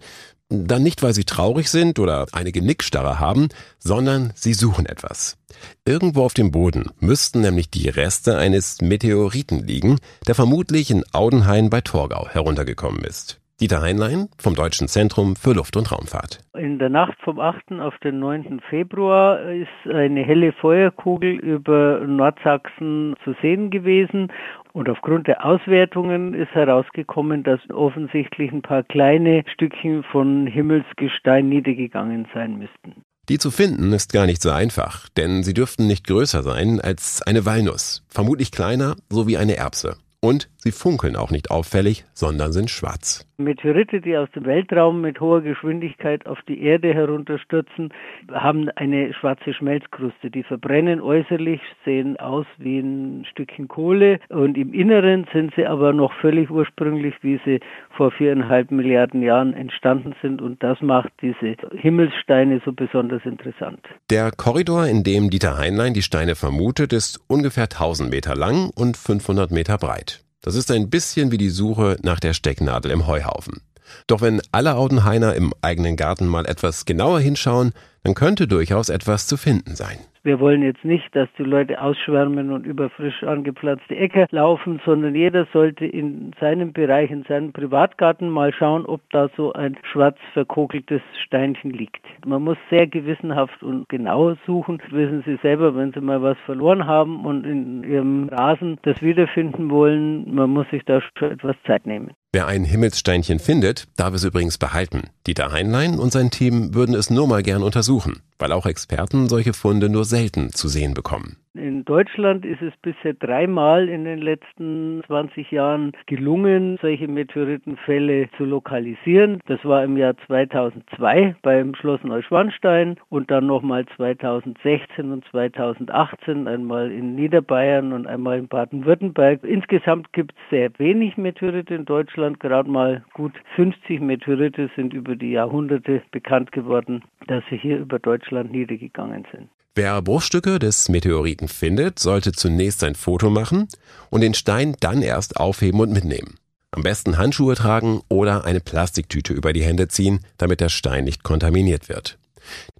dann 0.48 0.82
nicht, 0.82 1.02
weil 1.02 1.14
sie 1.14 1.24
traurig 1.24 1.70
sind 1.70 1.98
oder 1.98 2.26
eine 2.32 2.52
Genickstarre 2.52 3.18
haben, 3.18 3.48
sondern 3.78 4.32
sie 4.34 4.54
suchen 4.54 4.86
etwas. 4.86 5.36
Irgendwo 5.84 6.24
auf 6.24 6.34
dem 6.34 6.50
Boden 6.50 6.90
müssten 7.00 7.40
nämlich 7.40 7.70
die 7.70 7.88
Reste 7.88 8.36
eines 8.36 8.80
Meteoriten 8.80 9.66
liegen, 9.66 9.98
der 10.26 10.34
vermutlich 10.34 10.90
in 10.90 11.04
Audenhain 11.12 11.70
bei 11.70 11.80
Torgau 11.80 12.28
heruntergekommen 12.28 13.04
ist. 13.04 13.38
Dieter 13.62 13.80
Heinlein 13.80 14.26
vom 14.38 14.56
Deutschen 14.56 14.88
Zentrum 14.88 15.36
für 15.36 15.52
Luft- 15.52 15.76
und 15.76 15.92
Raumfahrt. 15.92 16.40
In 16.58 16.80
der 16.80 16.88
Nacht 16.88 17.16
vom 17.22 17.38
8. 17.38 17.74
auf 17.80 17.96
den 17.98 18.18
9. 18.18 18.60
Februar 18.68 19.40
ist 19.52 19.68
eine 19.88 20.24
helle 20.24 20.52
Feuerkugel 20.52 21.30
über 21.30 22.00
Nordsachsen 22.04 23.14
zu 23.22 23.36
sehen 23.40 23.70
gewesen. 23.70 24.32
Und 24.72 24.88
aufgrund 24.88 25.28
der 25.28 25.46
Auswertungen 25.46 26.34
ist 26.34 26.50
herausgekommen, 26.50 27.44
dass 27.44 27.60
offensichtlich 27.70 28.50
ein 28.50 28.62
paar 28.62 28.82
kleine 28.82 29.44
Stückchen 29.54 30.02
von 30.10 30.48
Himmelsgestein 30.48 31.48
niedergegangen 31.48 32.26
sein 32.34 32.58
müssten. 32.58 33.04
Die 33.28 33.38
zu 33.38 33.52
finden 33.52 33.92
ist 33.92 34.12
gar 34.12 34.26
nicht 34.26 34.42
so 34.42 34.50
einfach, 34.50 35.08
denn 35.10 35.44
sie 35.44 35.54
dürften 35.54 35.86
nicht 35.86 36.08
größer 36.08 36.42
sein 36.42 36.80
als 36.80 37.22
eine 37.22 37.46
Walnuss, 37.46 38.04
vermutlich 38.08 38.50
kleiner, 38.50 38.96
so 39.08 39.28
wie 39.28 39.36
eine 39.36 39.54
Erbse. 39.54 39.98
Und 40.24 40.48
sie 40.56 40.70
funkeln 40.70 41.16
auch 41.16 41.32
nicht 41.32 41.50
auffällig, 41.50 42.04
sondern 42.14 42.52
sind 42.52 42.70
schwarz. 42.70 43.26
Meteorite, 43.38 44.00
die 44.00 44.16
aus 44.16 44.30
dem 44.30 44.44
Weltraum 44.44 45.00
mit 45.00 45.20
hoher 45.20 45.42
Geschwindigkeit 45.42 46.26
auf 46.26 46.38
die 46.48 46.62
Erde 46.62 46.94
herunterstürzen, 46.94 47.92
haben 48.32 48.68
eine 48.76 49.12
schwarze 49.14 49.52
Schmelzkruste. 49.52 50.30
Die 50.30 50.44
verbrennen 50.44 51.00
äußerlich, 51.00 51.60
sehen 51.84 52.18
aus 52.18 52.46
wie 52.58 52.78
ein 52.78 53.26
Stückchen 53.30 53.66
Kohle 53.66 54.20
und 54.28 54.56
im 54.56 54.72
Inneren 54.72 55.26
sind 55.32 55.52
sie 55.56 55.66
aber 55.66 55.92
noch 55.92 56.12
völlig 56.20 56.50
ursprünglich, 56.50 57.14
wie 57.22 57.40
sie 57.44 57.60
vor 57.96 58.12
viereinhalb 58.12 58.70
Milliarden 58.70 59.22
Jahren 59.22 59.54
entstanden 59.54 60.14
sind 60.22 60.40
und 60.40 60.62
das 60.62 60.80
macht 60.80 61.12
diese 61.20 61.56
Himmelssteine 61.76 62.60
so 62.64 62.72
besonders 62.72 63.24
interessant. 63.24 63.80
Der 64.10 64.30
Korridor, 64.30 64.86
in 64.86 65.02
dem 65.02 65.30
Dieter 65.30 65.58
Heinlein 65.58 65.94
die 65.94 66.02
Steine 66.02 66.36
vermutet, 66.36 66.92
ist 66.92 67.20
ungefähr 67.26 67.64
1000 67.64 68.10
Meter 68.10 68.36
lang 68.36 68.70
und 68.76 68.96
500 68.96 69.50
Meter 69.50 69.78
breit. 69.78 70.11
Das 70.42 70.56
ist 70.56 70.70
ein 70.72 70.90
bisschen 70.90 71.30
wie 71.30 71.38
die 71.38 71.50
Suche 71.50 71.96
nach 72.02 72.18
der 72.18 72.34
Stecknadel 72.34 72.90
im 72.90 73.06
Heuhaufen. 73.06 73.62
Doch 74.08 74.20
wenn 74.20 74.42
alle 74.50 74.74
Audenhainer 74.74 75.34
im 75.34 75.54
eigenen 75.62 75.96
Garten 75.96 76.26
mal 76.26 76.46
etwas 76.46 76.84
genauer 76.84 77.20
hinschauen, 77.20 77.72
dann 78.02 78.14
könnte 78.14 78.48
durchaus 78.48 78.88
etwas 78.88 79.28
zu 79.28 79.36
finden 79.36 79.76
sein. 79.76 79.98
Wir 80.24 80.38
wollen 80.38 80.62
jetzt 80.62 80.84
nicht, 80.84 81.16
dass 81.16 81.28
die 81.36 81.42
Leute 81.42 81.82
ausschwärmen 81.82 82.52
und 82.52 82.64
über 82.64 82.90
frisch 82.90 83.24
angeplatzte 83.24 83.96
Äcker 83.96 84.26
laufen, 84.30 84.80
sondern 84.84 85.16
jeder 85.16 85.48
sollte 85.52 85.84
in 85.84 86.30
seinem 86.38 86.72
Bereich, 86.72 87.10
in 87.10 87.24
seinem 87.24 87.52
Privatgarten 87.52 88.30
mal 88.30 88.52
schauen, 88.52 88.86
ob 88.86 89.00
da 89.10 89.28
so 89.36 89.52
ein 89.52 89.76
schwarz 89.82 90.16
verkokeltes 90.32 91.02
Steinchen 91.24 91.72
liegt. 91.72 92.06
Man 92.24 92.44
muss 92.44 92.56
sehr 92.70 92.86
gewissenhaft 92.86 93.64
und 93.64 93.88
genau 93.88 94.34
suchen. 94.46 94.80
Wissen 94.90 95.24
Sie 95.26 95.40
selber, 95.42 95.74
wenn 95.74 95.92
Sie 95.92 96.00
mal 96.00 96.22
was 96.22 96.38
verloren 96.46 96.86
haben 96.86 97.26
und 97.26 97.44
in 97.44 97.82
Ihrem 97.82 98.28
Rasen 98.28 98.78
das 98.82 99.02
wiederfinden 99.02 99.70
wollen, 99.70 100.32
man 100.32 100.50
muss 100.50 100.70
sich 100.70 100.84
da 100.84 101.00
schon 101.18 101.32
etwas 101.32 101.56
Zeit 101.66 101.84
nehmen. 101.84 102.12
Wer 102.34 102.46
ein 102.46 102.64
Himmelssteinchen 102.64 103.40
findet, 103.40 103.88
darf 103.96 104.14
es 104.14 104.24
übrigens 104.24 104.56
behalten. 104.56 105.10
Dieter 105.26 105.52
Heinlein 105.52 105.98
und 105.98 106.12
sein 106.12 106.30
Team 106.30 106.72
würden 106.72 106.94
es 106.94 107.10
nur 107.10 107.28
mal 107.28 107.42
gern 107.42 107.62
untersuchen, 107.62 108.22
weil 108.38 108.52
auch 108.52 108.64
Experten 108.64 109.28
solche 109.28 109.52
Funde 109.52 109.90
nur 109.90 110.06
selten 110.06 110.50
zu 110.50 110.68
sehen 110.68 110.94
bekommen. 110.94 111.36
In 111.82 111.86
Deutschland 111.86 112.44
ist 112.44 112.62
es 112.62 112.72
bisher 112.80 113.12
dreimal 113.14 113.88
in 113.88 114.04
den 114.04 114.20
letzten 114.20 115.02
20 115.08 115.50
Jahren 115.50 115.90
gelungen, 116.06 116.78
solche 116.80 117.08
Meteoritenfälle 117.08 118.28
zu 118.36 118.44
lokalisieren. 118.44 119.40
Das 119.46 119.64
war 119.64 119.82
im 119.82 119.96
Jahr 119.96 120.14
2002 120.28 121.34
beim 121.42 121.74
Schloss 121.74 122.04
Neuschwanstein 122.04 123.00
und 123.08 123.32
dann 123.32 123.48
nochmal 123.48 123.84
2016 123.96 125.10
und 125.10 125.24
2018, 125.32 126.46
einmal 126.46 126.92
in 126.92 127.16
Niederbayern 127.16 127.92
und 127.92 128.06
einmal 128.06 128.38
in 128.38 128.46
Baden-Württemberg. 128.46 129.42
Insgesamt 129.42 130.12
gibt 130.12 130.34
es 130.36 130.50
sehr 130.50 130.70
wenig 130.78 131.16
Meteorite 131.16 131.74
in 131.74 131.84
Deutschland. 131.84 132.38
Gerade 132.38 132.70
mal 132.70 133.04
gut 133.12 133.32
50 133.56 134.00
Meteorite 134.00 134.70
sind 134.76 134.94
über 134.94 135.16
die 135.16 135.32
Jahrhunderte 135.32 136.00
bekannt 136.12 136.52
geworden, 136.52 137.02
dass 137.26 137.42
sie 137.50 137.56
hier 137.56 137.78
über 137.78 137.98
Deutschland 137.98 138.52
niedergegangen 138.52 139.26
sind. 139.32 139.48
Wer 139.74 140.02
Bruchstücke 140.02 140.58
des 140.58 140.90
Meteoriten 140.90 141.48
findet, 141.48 141.98
sollte 141.98 142.32
zunächst 142.32 142.84
ein 142.84 142.94
Foto 142.94 143.30
machen 143.30 143.68
und 144.10 144.20
den 144.20 144.34
Stein 144.34 144.76
dann 144.80 145.00
erst 145.00 145.38
aufheben 145.38 145.80
und 145.80 145.90
mitnehmen. 145.90 146.34
Am 146.72 146.82
besten 146.82 147.16
Handschuhe 147.16 147.54
tragen 147.54 148.02
oder 148.10 148.44
eine 148.44 148.60
Plastiktüte 148.60 149.32
über 149.32 149.54
die 149.54 149.64
Hände 149.64 149.88
ziehen, 149.88 150.20
damit 150.36 150.60
der 150.60 150.68
Stein 150.68 151.04
nicht 151.04 151.22
kontaminiert 151.22 151.88
wird. 151.88 152.18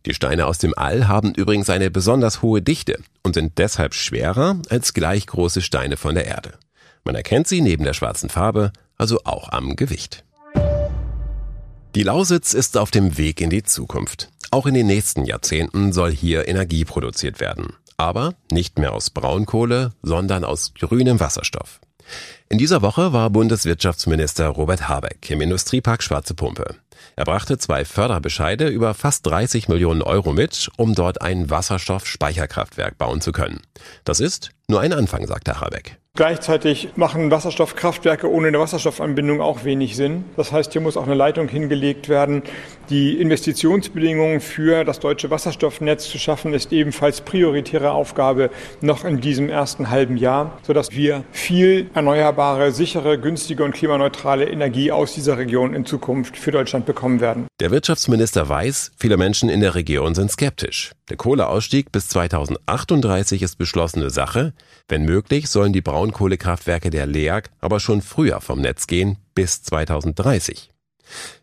Die 0.05 0.13
Steine 0.13 0.47
aus 0.47 0.59
dem 0.59 0.77
All 0.77 1.09
haben 1.09 1.35
übrigens 1.35 1.71
eine 1.71 1.91
besonders 1.91 2.43
hohe 2.43 2.61
Dichte 2.61 2.99
und 3.23 3.35
sind 3.35 3.57
deshalb 3.57 3.95
schwerer 3.95 4.61
als 4.69 4.93
gleich 4.93 5.27
große 5.27 5.63
Steine 5.63 5.97
von 5.97 6.15
der 6.15 6.27
Erde. 6.27 6.53
Man 7.05 7.15
erkennt 7.15 7.49
sie 7.49 7.63
neben 7.63 7.85
der 7.85 7.95
schwarzen 7.95 8.29
Farbe 8.29 8.71
also 8.99 9.21
auch 9.25 9.49
am 9.49 9.77
Gewicht. 9.77 10.25
Die 11.95 12.03
Lausitz 12.03 12.53
ist 12.53 12.77
auf 12.77 12.91
dem 12.91 13.17
Weg 13.17 13.41
in 13.41 13.49
die 13.49 13.63
Zukunft. 13.63 14.31
Auch 14.53 14.67
in 14.67 14.75
den 14.75 14.87
nächsten 14.87 15.25
Jahrzehnten 15.25 15.95
soll 15.95 16.13
hier 16.13 16.47
Energie 16.47 16.85
produziert 16.85 17.41
werden. 17.41 17.73
Aber 17.97 18.35
nicht 18.51 18.79
mehr 18.79 18.93
aus 18.93 19.09
Braunkohle, 19.09 19.93
sondern 20.03 20.45
aus 20.45 20.75
grünem 20.75 21.21
Wasserstoff. 21.21 21.81
In 22.51 22.59
dieser 22.59 22.83
Woche 22.83 23.15
war 23.15 23.31
Bundeswirtschaftsminister 23.31 24.49
Robert 24.49 24.91
Habeck 24.91 25.31
im 25.31 25.41
Industriepark 25.41 26.03
Schwarze 26.03 26.35
Pumpe. 26.35 26.75
Er 27.17 27.25
brachte 27.25 27.57
zwei 27.57 27.87
Förderbescheide 27.87 28.69
über 28.69 28.93
fast 28.93 29.27
30 29.27 29.69
Millionen 29.69 30.03
Euro 30.03 30.35
mit, 30.35 30.69
um 30.77 30.95
dort 30.95 31.23
ein 31.23 31.49
Wasserstoffspeicherkraftwerk 31.49 32.99
bauen 32.99 33.23
zu 33.23 33.33
können. 33.33 33.63
Das 34.05 34.21
ist 34.21 34.51
nur 34.73 34.81
ein 34.81 34.93
Anfang, 34.93 35.27
sagte 35.27 35.61
Habeck. 35.61 35.99
Gleichzeitig 36.15 36.91
machen 36.95 37.31
Wasserstoffkraftwerke 37.31 38.31
ohne 38.31 38.49
eine 38.49 38.61
Wasserstoffanbindung 38.61 39.41
auch 39.41 39.65
wenig 39.65 39.97
Sinn. 39.97 40.27
Das 40.37 40.53
heißt, 40.53 40.73
hier 40.73 40.83
muss 40.83 40.99
auch 40.99 41.07
eine 41.07 41.15
Leitung 41.15 41.49
hingelegt 41.49 42.11
werden. 42.11 42.43
Die 42.91 43.19
Investitionsbedingungen 43.19 44.41
für 44.41 44.85
das 44.85 45.01
deutsche 45.01 45.31
Wasserstoffnetz 45.31 46.11
zu 46.11 46.19
schaffen, 46.19 46.53
ist 46.53 46.71
ebenfalls 46.71 47.23
prioritäre 47.23 47.93
Aufgabe 47.93 48.51
noch 48.83 49.07
in 49.07 49.23
diesem 49.23 49.49
ersten 49.49 49.89
halben 49.89 50.19
Jahr, 50.19 50.59
sodass 50.67 50.91
wir 50.91 51.25
viel 51.33 51.89
erneuerbare, 51.95 52.73
sichere, 52.73 53.19
günstige 53.19 53.65
und 53.65 53.73
klimaneutrale 53.73 54.47
Energie 54.47 54.93
aus 54.93 55.15
dieser 55.15 55.39
Region 55.39 55.73
in 55.73 55.87
Zukunft 55.87 56.37
für 56.37 56.51
Deutschland 56.51 56.85
bekommen 56.85 57.23
werden. 57.23 57.47
Der 57.59 57.71
Wirtschaftsminister 57.71 58.47
weiß, 58.47 58.93
viele 58.99 59.17
Menschen 59.17 59.49
in 59.49 59.61
der 59.61 59.75
Region 59.75 60.15
sind 60.15 60.31
skeptisch. 60.31 60.93
Der 61.09 61.17
Kohleausstieg 61.17 61.91
bis 61.91 62.09
2038 62.09 63.41
ist 63.41 63.57
beschlossene 63.57 64.11
Sache. 64.11 64.53
Wenn 64.89 65.05
möglich, 65.05 65.49
sollen 65.49 65.73
die 65.73 65.81
Braunkohlekraftwerke 65.81 66.91
der 66.91 67.07
LEAG 67.07 67.51
aber 67.61 67.81
schon 67.81 68.03
früher 68.03 68.41
vom 68.41 68.61
Netz 68.61 68.87
gehen, 68.87 69.19
bis 69.35 69.63
2030. 69.63 70.71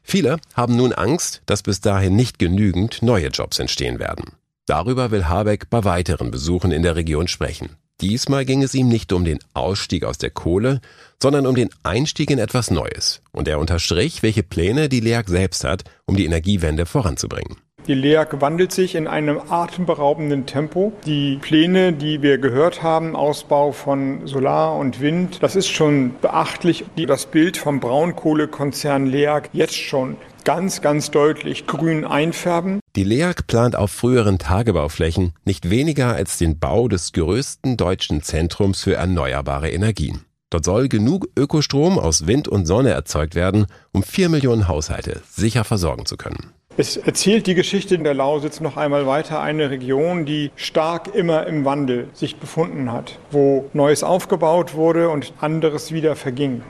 Viele 0.01 0.38
haben 0.55 0.75
nun 0.75 0.93
Angst, 0.93 1.41
dass 1.45 1.63
bis 1.63 1.82
dahin 1.82 2.15
nicht 2.15 2.39
genügend 2.39 3.01
neue 3.01 3.27
Jobs 3.27 3.60
entstehen 3.60 3.99
werden. 3.99 4.34
Darüber 4.65 5.12
will 5.12 5.25
Habeck 5.25 5.69
bei 5.69 5.84
weiteren 5.84 6.32
Besuchen 6.32 6.71
in 6.71 6.84
der 6.84 6.95
Region 6.95 7.27
sprechen. 7.27 7.75
Diesmal 8.01 8.45
ging 8.45 8.63
es 8.63 8.73
ihm 8.73 8.88
nicht 8.88 9.12
um 9.12 9.25
den 9.25 9.39
Ausstieg 9.53 10.05
aus 10.05 10.17
der 10.17 10.29
Kohle, 10.29 10.79
sondern 11.21 11.45
um 11.45 11.55
den 11.55 11.69
Einstieg 11.84 12.29
in 12.29 12.39
etwas 12.39 12.71
Neues. 12.71 13.21
Und 13.32 13.47
er 13.47 13.60
unterstrich, 13.60 14.23
welche 14.23 14.43
Pläne 14.43 14.88
die 14.88 15.01
LEAG 15.01 15.27
selbst 15.27 15.65
hat, 15.65 15.84
um 16.05 16.15
die 16.15 16.25
Energiewende 16.25 16.86
voranzubringen. 16.86 17.58
Die 17.89 17.95
LEAG 17.95 18.39
wandelt 18.39 18.71
sich 18.71 18.93
in 18.93 19.08
einem 19.08 19.41
atemberaubenden 19.49 20.45
Tempo. 20.45 20.93
Die 21.08 21.38
Pläne, 21.41 21.91
die 21.91 22.21
wir 22.21 22.38
gehört 22.38 22.84
haben, 22.84 23.15
Ausbau 23.15 23.71
von 23.71 24.28
Solar 24.28 24.75
und 24.75 25.02
Wind, 25.02 25.41
das 25.41 25.56
ist 25.56 25.69
schon 25.69 26.13
beachtlich. 26.21 26.86
Das 27.08 27.25
Bild 27.25 27.58
vom 27.58 27.80
Braunkohlekonzern 27.80 29.08
LEAG 29.08 29.49
jetzt 29.54 29.75
schon 29.75 30.17
ganz, 30.45 30.82
ganz 30.82 31.10
deutlich 31.10 31.65
grün 31.65 32.06
einfärben. 32.06 32.80
Die 32.95 33.04
LEAG 33.04 33.47
plant 33.47 33.75
auf 33.75 33.89
früheren 33.89 34.38
Tagebauflächen 34.38 35.34
nicht 35.43 35.71
weniger 35.71 36.13
als 36.13 36.38
den 36.38 36.60
Bau 36.60 36.89
des 36.89 37.12
größten 37.13 37.75
deutschen 37.75 38.21
Zentrums 38.21 38.84
für 38.84 38.93
erneuerbare 38.93 39.71
Energien. 39.71 40.25
Dort 40.52 40.63
soll 40.63 40.89
genug 40.89 41.28
Ökostrom 41.36 41.97
aus 41.97 42.28
Wind 42.28 42.47
und 42.47 42.67
Sonne 42.67 42.91
erzeugt 42.91 43.34
werden, 43.34 43.65
um 43.93 44.04
vier 44.04 44.30
Millionen 44.30 44.67
Haushalte 44.67 45.23
sicher 45.28 45.63
versorgen 45.63 46.06
zu 46.06 46.15
können. 46.15 46.54
Es 46.79 46.95
erzählt 46.95 47.45
die 47.45 47.55
Geschichte 47.55 47.93
in 47.93 48.05
der 48.05 48.13
Lausitz 48.13 48.61
noch 48.61 48.77
einmal 48.77 49.05
weiter, 49.05 49.41
eine 49.41 49.69
Region, 49.69 50.25
die 50.25 50.49
stark 50.55 51.13
immer 51.13 51.45
im 51.45 51.65
Wandel 51.65 52.07
sich 52.13 52.37
befunden 52.37 52.93
hat, 52.93 53.19
wo 53.31 53.69
Neues 53.73 54.01
aufgebaut 54.01 54.75
wurde 54.75 55.09
und 55.09 55.33
anderes 55.41 55.91
wieder 55.91 56.15
verging. 56.15 56.61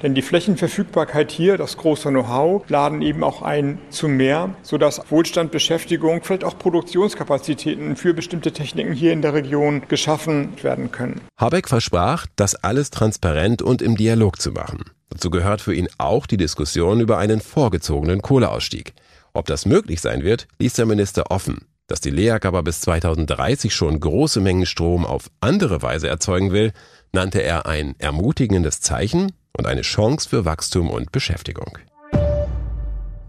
Denn 0.00 0.14
die 0.14 0.22
Flächenverfügbarkeit 0.22 1.32
hier, 1.32 1.58
das 1.58 1.76
große 1.76 2.10
Know-how, 2.10 2.62
laden 2.68 3.02
eben 3.02 3.24
auch 3.24 3.42
ein 3.42 3.80
zu 3.90 4.06
mehr, 4.06 4.50
sodass 4.62 5.02
Wohlstand, 5.10 5.50
Beschäftigung, 5.50 6.20
vielleicht 6.22 6.44
auch 6.44 6.56
Produktionskapazitäten 6.56 7.96
für 7.96 8.14
bestimmte 8.14 8.52
Techniken 8.52 8.92
hier 8.92 9.12
in 9.12 9.22
der 9.22 9.34
Region 9.34 9.82
geschaffen 9.88 10.50
werden 10.62 10.92
können. 10.92 11.20
Habeck 11.36 11.68
versprach, 11.68 12.26
das 12.36 12.54
alles 12.54 12.90
transparent 12.90 13.60
und 13.60 13.82
im 13.82 13.96
Dialog 13.96 14.40
zu 14.40 14.52
machen. 14.52 14.84
Dazu 15.10 15.30
gehört 15.30 15.60
für 15.62 15.74
ihn 15.74 15.88
auch 15.98 16.28
die 16.28 16.36
Diskussion 16.36 17.00
über 17.00 17.18
einen 17.18 17.40
vorgezogenen 17.40 18.22
Kohleausstieg. 18.22 18.94
Ob 19.38 19.46
das 19.46 19.66
möglich 19.66 20.00
sein 20.00 20.24
wird, 20.24 20.48
ließ 20.58 20.72
der 20.72 20.84
Minister 20.84 21.30
offen. 21.30 21.68
Dass 21.86 22.00
die 22.00 22.10
LEAG 22.10 22.44
aber 22.44 22.64
bis 22.64 22.80
2030 22.80 23.72
schon 23.72 24.00
große 24.00 24.40
Mengen 24.40 24.66
Strom 24.66 25.06
auf 25.06 25.30
andere 25.40 25.80
Weise 25.80 26.08
erzeugen 26.08 26.50
will, 26.50 26.72
nannte 27.12 27.40
er 27.40 27.66
ein 27.66 27.94
ermutigendes 28.00 28.80
Zeichen 28.80 29.30
und 29.56 29.68
eine 29.68 29.82
Chance 29.82 30.28
für 30.28 30.44
Wachstum 30.44 30.90
und 30.90 31.12
Beschäftigung. 31.12 31.78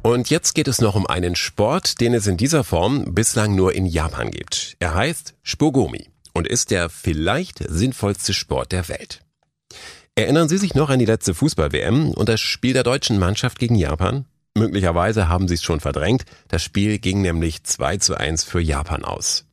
Und 0.01 0.31
jetzt 0.31 0.55
geht 0.55 0.67
es 0.67 0.81
noch 0.81 0.95
um 0.95 1.05
einen 1.05 1.35
Sport, 1.35 2.01
den 2.01 2.15
es 2.15 2.25
in 2.25 2.37
dieser 2.37 2.63
Form 2.63 3.13
bislang 3.13 3.53
nur 3.53 3.75
in 3.75 3.85
Japan 3.85 4.31
gibt. 4.31 4.77
Er 4.79 4.95
heißt 4.95 5.35
Spogomi 5.43 6.09
und 6.33 6.47
ist 6.47 6.71
der 6.71 6.89
vielleicht 6.89 7.59
sinnvollste 7.59 8.33
Sport 8.33 8.71
der 8.71 8.89
Welt. 8.89 9.21
Erinnern 10.15 10.49
Sie 10.49 10.57
sich 10.57 10.73
noch 10.73 10.89
an 10.89 10.97
die 10.97 11.05
letzte 11.05 11.35
Fußball-WM 11.35 12.09
und 12.13 12.29
das 12.29 12.41
Spiel 12.41 12.73
der 12.73 12.83
deutschen 12.83 13.19
Mannschaft 13.19 13.59
gegen 13.59 13.75
Japan? 13.75 14.25
Möglicherweise 14.55 15.29
haben 15.29 15.47
sie 15.47 15.55
es 15.55 15.63
schon 15.63 15.79
verdrängt. 15.79 16.25
Das 16.47 16.63
Spiel 16.63 16.99
ging 16.99 17.21
nämlich 17.21 17.63
2 17.63 17.97
zu 17.97 18.15
1 18.15 18.43
für 18.43 18.59
Japan 18.59 19.05
aus. 19.05 19.45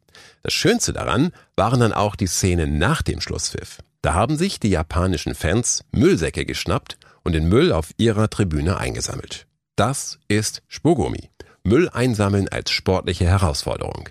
Das 0.42 0.52
Schönste 0.52 0.92
daran 0.92 1.32
waren 1.56 1.80
dann 1.80 1.92
auch 1.92 2.16
die 2.16 2.26
Szenen 2.26 2.78
nach 2.78 3.02
dem 3.02 3.20
Schlusspfiff. 3.20 3.78
Da 4.02 4.14
haben 4.14 4.36
sich 4.36 4.60
die 4.60 4.70
japanischen 4.70 5.34
Fans 5.34 5.84
Müllsäcke 5.90 6.44
geschnappt 6.44 6.98
und 7.24 7.32
den 7.32 7.48
Müll 7.48 7.72
auf 7.72 7.90
ihrer 7.96 8.30
Tribüne 8.30 8.78
eingesammelt. 8.78 9.46
Das 9.74 10.18
ist 10.28 10.62
Spogumi. 10.68 11.30
Müll 11.64 11.88
einsammeln 11.88 12.48
als 12.48 12.70
sportliche 12.70 13.24
Herausforderung. 13.24 14.08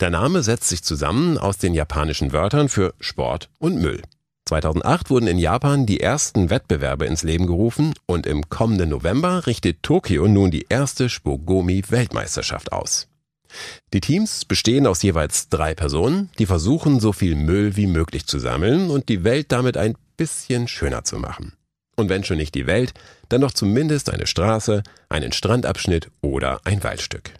Der 0.00 0.10
Name 0.10 0.42
setzt 0.42 0.68
sich 0.68 0.82
zusammen 0.82 1.36
aus 1.36 1.58
den 1.58 1.74
japanischen 1.74 2.32
Wörtern 2.32 2.68
für 2.68 2.94
Sport 3.00 3.50
und 3.58 3.76
Müll. 3.76 4.02
2008 4.46 5.08
wurden 5.08 5.26
in 5.26 5.38
Japan 5.38 5.86
die 5.86 6.00
ersten 6.00 6.50
Wettbewerbe 6.50 7.06
ins 7.06 7.22
Leben 7.22 7.46
gerufen 7.46 7.94
und 8.06 8.26
im 8.26 8.50
kommenden 8.50 8.90
November 8.90 9.46
richtet 9.46 9.82
Tokio 9.82 10.28
nun 10.28 10.50
die 10.50 10.66
erste 10.68 11.08
Spogomi-Weltmeisterschaft 11.08 12.72
aus. 12.72 13.08
Die 13.94 14.00
Teams 14.00 14.44
bestehen 14.44 14.86
aus 14.86 15.02
jeweils 15.02 15.48
drei 15.48 15.74
Personen, 15.74 16.30
die 16.38 16.46
versuchen, 16.46 17.00
so 17.00 17.12
viel 17.12 17.36
Müll 17.36 17.76
wie 17.76 17.86
möglich 17.86 18.26
zu 18.26 18.38
sammeln 18.38 18.90
und 18.90 19.08
die 19.08 19.24
Welt 19.24 19.50
damit 19.52 19.76
ein 19.76 19.94
bisschen 20.16 20.68
schöner 20.68 21.04
zu 21.04 21.18
machen. 21.18 21.54
Und 21.96 22.08
wenn 22.08 22.24
schon 22.24 22.38
nicht 22.38 22.54
die 22.54 22.66
Welt, 22.66 22.92
dann 23.28 23.40
doch 23.40 23.52
zumindest 23.52 24.10
eine 24.10 24.26
Straße, 24.26 24.82
einen 25.08 25.32
Strandabschnitt 25.32 26.10
oder 26.20 26.60
ein 26.64 26.82
Waldstück. 26.82 27.32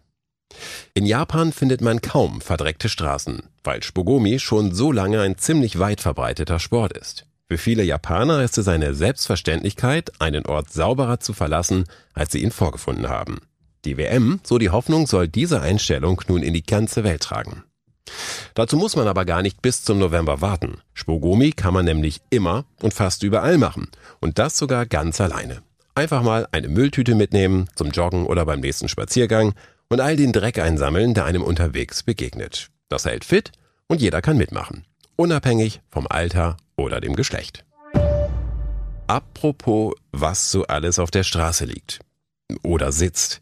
In 0.95 1.05
Japan 1.05 1.53
findet 1.53 1.81
man 1.81 2.01
kaum 2.01 2.41
verdreckte 2.41 2.89
Straßen, 2.89 3.43
weil 3.65 3.83
Spogomi 3.83 4.39
schon 4.39 4.75
so 4.75 4.93
lange 4.93 5.21
ein 5.23 5.39
ziemlich 5.39 5.79
weit 5.79 6.01
verbreiteter 6.01 6.61
Sport 6.61 6.97
ist. 6.97 7.27
Für 7.49 7.59
viele 7.59 7.83
Japaner 7.83 8.43
ist 8.43 8.57
es 8.59 8.69
eine 8.69 8.95
Selbstverständlichkeit, 8.95 10.13
einen 10.21 10.47
Ort 10.47 10.73
sauberer 10.73 11.21
zu 11.21 11.33
verlassen, 11.33 11.85
als 12.15 12.33
sie 12.33 12.43
ihn 12.43 12.51
vorgefunden 12.51 13.09
haben. 13.09 13.41
Die 13.85 13.99
WM, 13.99 14.41
so 14.45 14.59
die 14.59 14.71
Hoffnung, 14.71 15.07
soll 15.07 15.29
diese 15.29 15.61
Einstellung 15.61 16.23
nun 16.27 16.43
in 16.43 16.55
die 16.55 16.65
ganze 16.65 17.05
Welt 17.05 17.23
tragen. 17.23 17.65
Dazu 18.55 18.77
muss 18.77 18.97
man 18.97 19.09
aber 19.09 19.25
gar 19.25 19.43
nicht 19.43 19.61
bis 19.63 19.83
zum 19.83 19.99
November 19.99 20.41
warten. 20.41 20.79
Spogomi 20.95 21.53
kann 21.53 21.75
man 21.75 21.85
nämlich 21.85 22.21
immer 22.31 22.65
und 22.81 22.95
fast 22.95 23.23
überall 23.23 23.59
machen. 23.59 23.89
Und 24.21 24.39
das 24.39 24.57
sogar 24.57 24.87
ganz 24.87 25.21
alleine. 25.21 25.63
Einfach 25.95 26.23
mal 26.23 26.49
eine 26.51 26.69
Mülltüte 26.69 27.15
mitnehmen, 27.15 27.69
zum 27.75 27.91
Joggen 27.91 28.27
oder 28.27 28.47
beim 28.47 28.61
nächsten 28.61 28.89
Spaziergang 28.89 29.55
und 29.89 30.01
all 30.01 30.17
den 30.17 30.33
Dreck 30.33 30.59
einsammeln, 30.59 31.15
der 31.15 31.25
einem 31.25 31.43
unterwegs 31.43 32.03
begegnet. 32.03 32.71
Das 32.89 33.05
hält 33.05 33.25
fit 33.25 33.53
und 33.89 34.01
jeder 34.01 34.23
kann 34.23 34.37
mitmachen, 34.37 34.85
unabhängig 35.17 35.81
vom 35.91 36.07
Alter 36.09 36.57
oder 36.77 37.01
dem 37.01 37.17
Geschlecht. 37.17 37.65
Apropos, 39.07 39.95
was 40.13 40.51
so 40.51 40.67
alles 40.67 40.99
auf 40.99 41.11
der 41.11 41.25
Straße 41.25 41.65
liegt 41.65 42.01
oder 42.63 42.93
sitzt. 42.93 43.41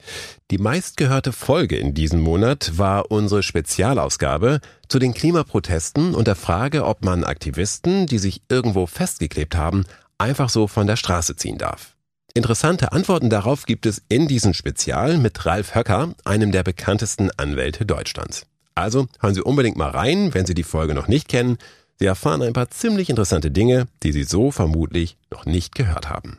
Die 0.50 0.58
meistgehörte 0.58 1.32
Folge 1.32 1.76
in 1.76 1.94
diesem 1.94 2.20
Monat 2.20 2.72
war 2.76 3.10
unsere 3.10 3.42
Spezialausgabe 3.42 4.60
zu 4.88 4.98
den 4.98 5.14
Klimaprotesten 5.14 6.14
und 6.14 6.26
der 6.26 6.36
Frage, 6.36 6.84
ob 6.84 7.04
man 7.04 7.24
Aktivisten, 7.24 8.06
die 8.06 8.18
sich 8.18 8.42
irgendwo 8.48 8.86
festgeklebt 8.86 9.56
haben, 9.56 9.84
einfach 10.18 10.50
so 10.50 10.66
von 10.68 10.86
der 10.86 10.96
Straße 10.96 11.36
ziehen 11.36 11.58
darf. 11.58 11.96
Interessante 12.34 12.92
Antworten 12.92 13.28
darauf 13.28 13.66
gibt 13.66 13.86
es 13.86 14.02
in 14.08 14.26
diesem 14.26 14.54
Spezial 14.54 15.18
mit 15.18 15.44
Ralf 15.44 15.74
Höcker, 15.74 16.14
einem 16.24 16.50
der 16.50 16.62
bekanntesten 16.62 17.30
Anwälte 17.36 17.84
Deutschlands. 17.84 18.46
Also 18.74 19.06
hören 19.20 19.34
Sie 19.34 19.42
unbedingt 19.42 19.76
mal 19.76 19.90
rein, 19.90 20.34
wenn 20.34 20.46
Sie 20.46 20.54
die 20.54 20.62
Folge 20.62 20.94
noch 20.94 21.08
nicht 21.08 21.28
kennen. 21.28 21.58
Sie 21.98 22.06
erfahren 22.06 22.42
ein 22.42 22.52
paar 22.52 22.70
ziemlich 22.70 23.10
interessante 23.10 23.50
Dinge, 23.50 23.86
die 24.02 24.12
Sie 24.12 24.24
so 24.24 24.50
vermutlich 24.50 25.16
noch 25.30 25.46
nicht 25.46 25.74
gehört 25.74 26.08
haben. 26.08 26.38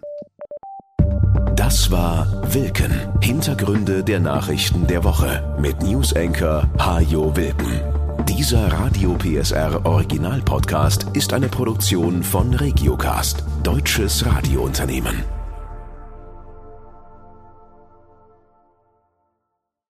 Das 1.56 1.92
war 1.92 2.54
Wilken. 2.54 2.92
Hintergründe 3.22 4.04
der 4.04 4.20
Nachrichten 4.20 4.88
der 4.88 5.04
Woche 5.04 5.56
mit 5.60 5.82
Newsenker 5.82 6.70
Hajo 6.80 7.36
Wilken. 7.36 7.82
Dieser 8.28 8.72
Radio 8.72 9.16
PSR 9.16 9.86
Original 9.86 10.42
Podcast 10.42 11.08
ist 11.14 11.34
eine 11.34 11.50
Produktion 11.50 12.24
von 12.24 12.54
Regiocast, 12.54 13.44
deutsches 13.64 14.26
Radiounternehmen. 14.26 15.43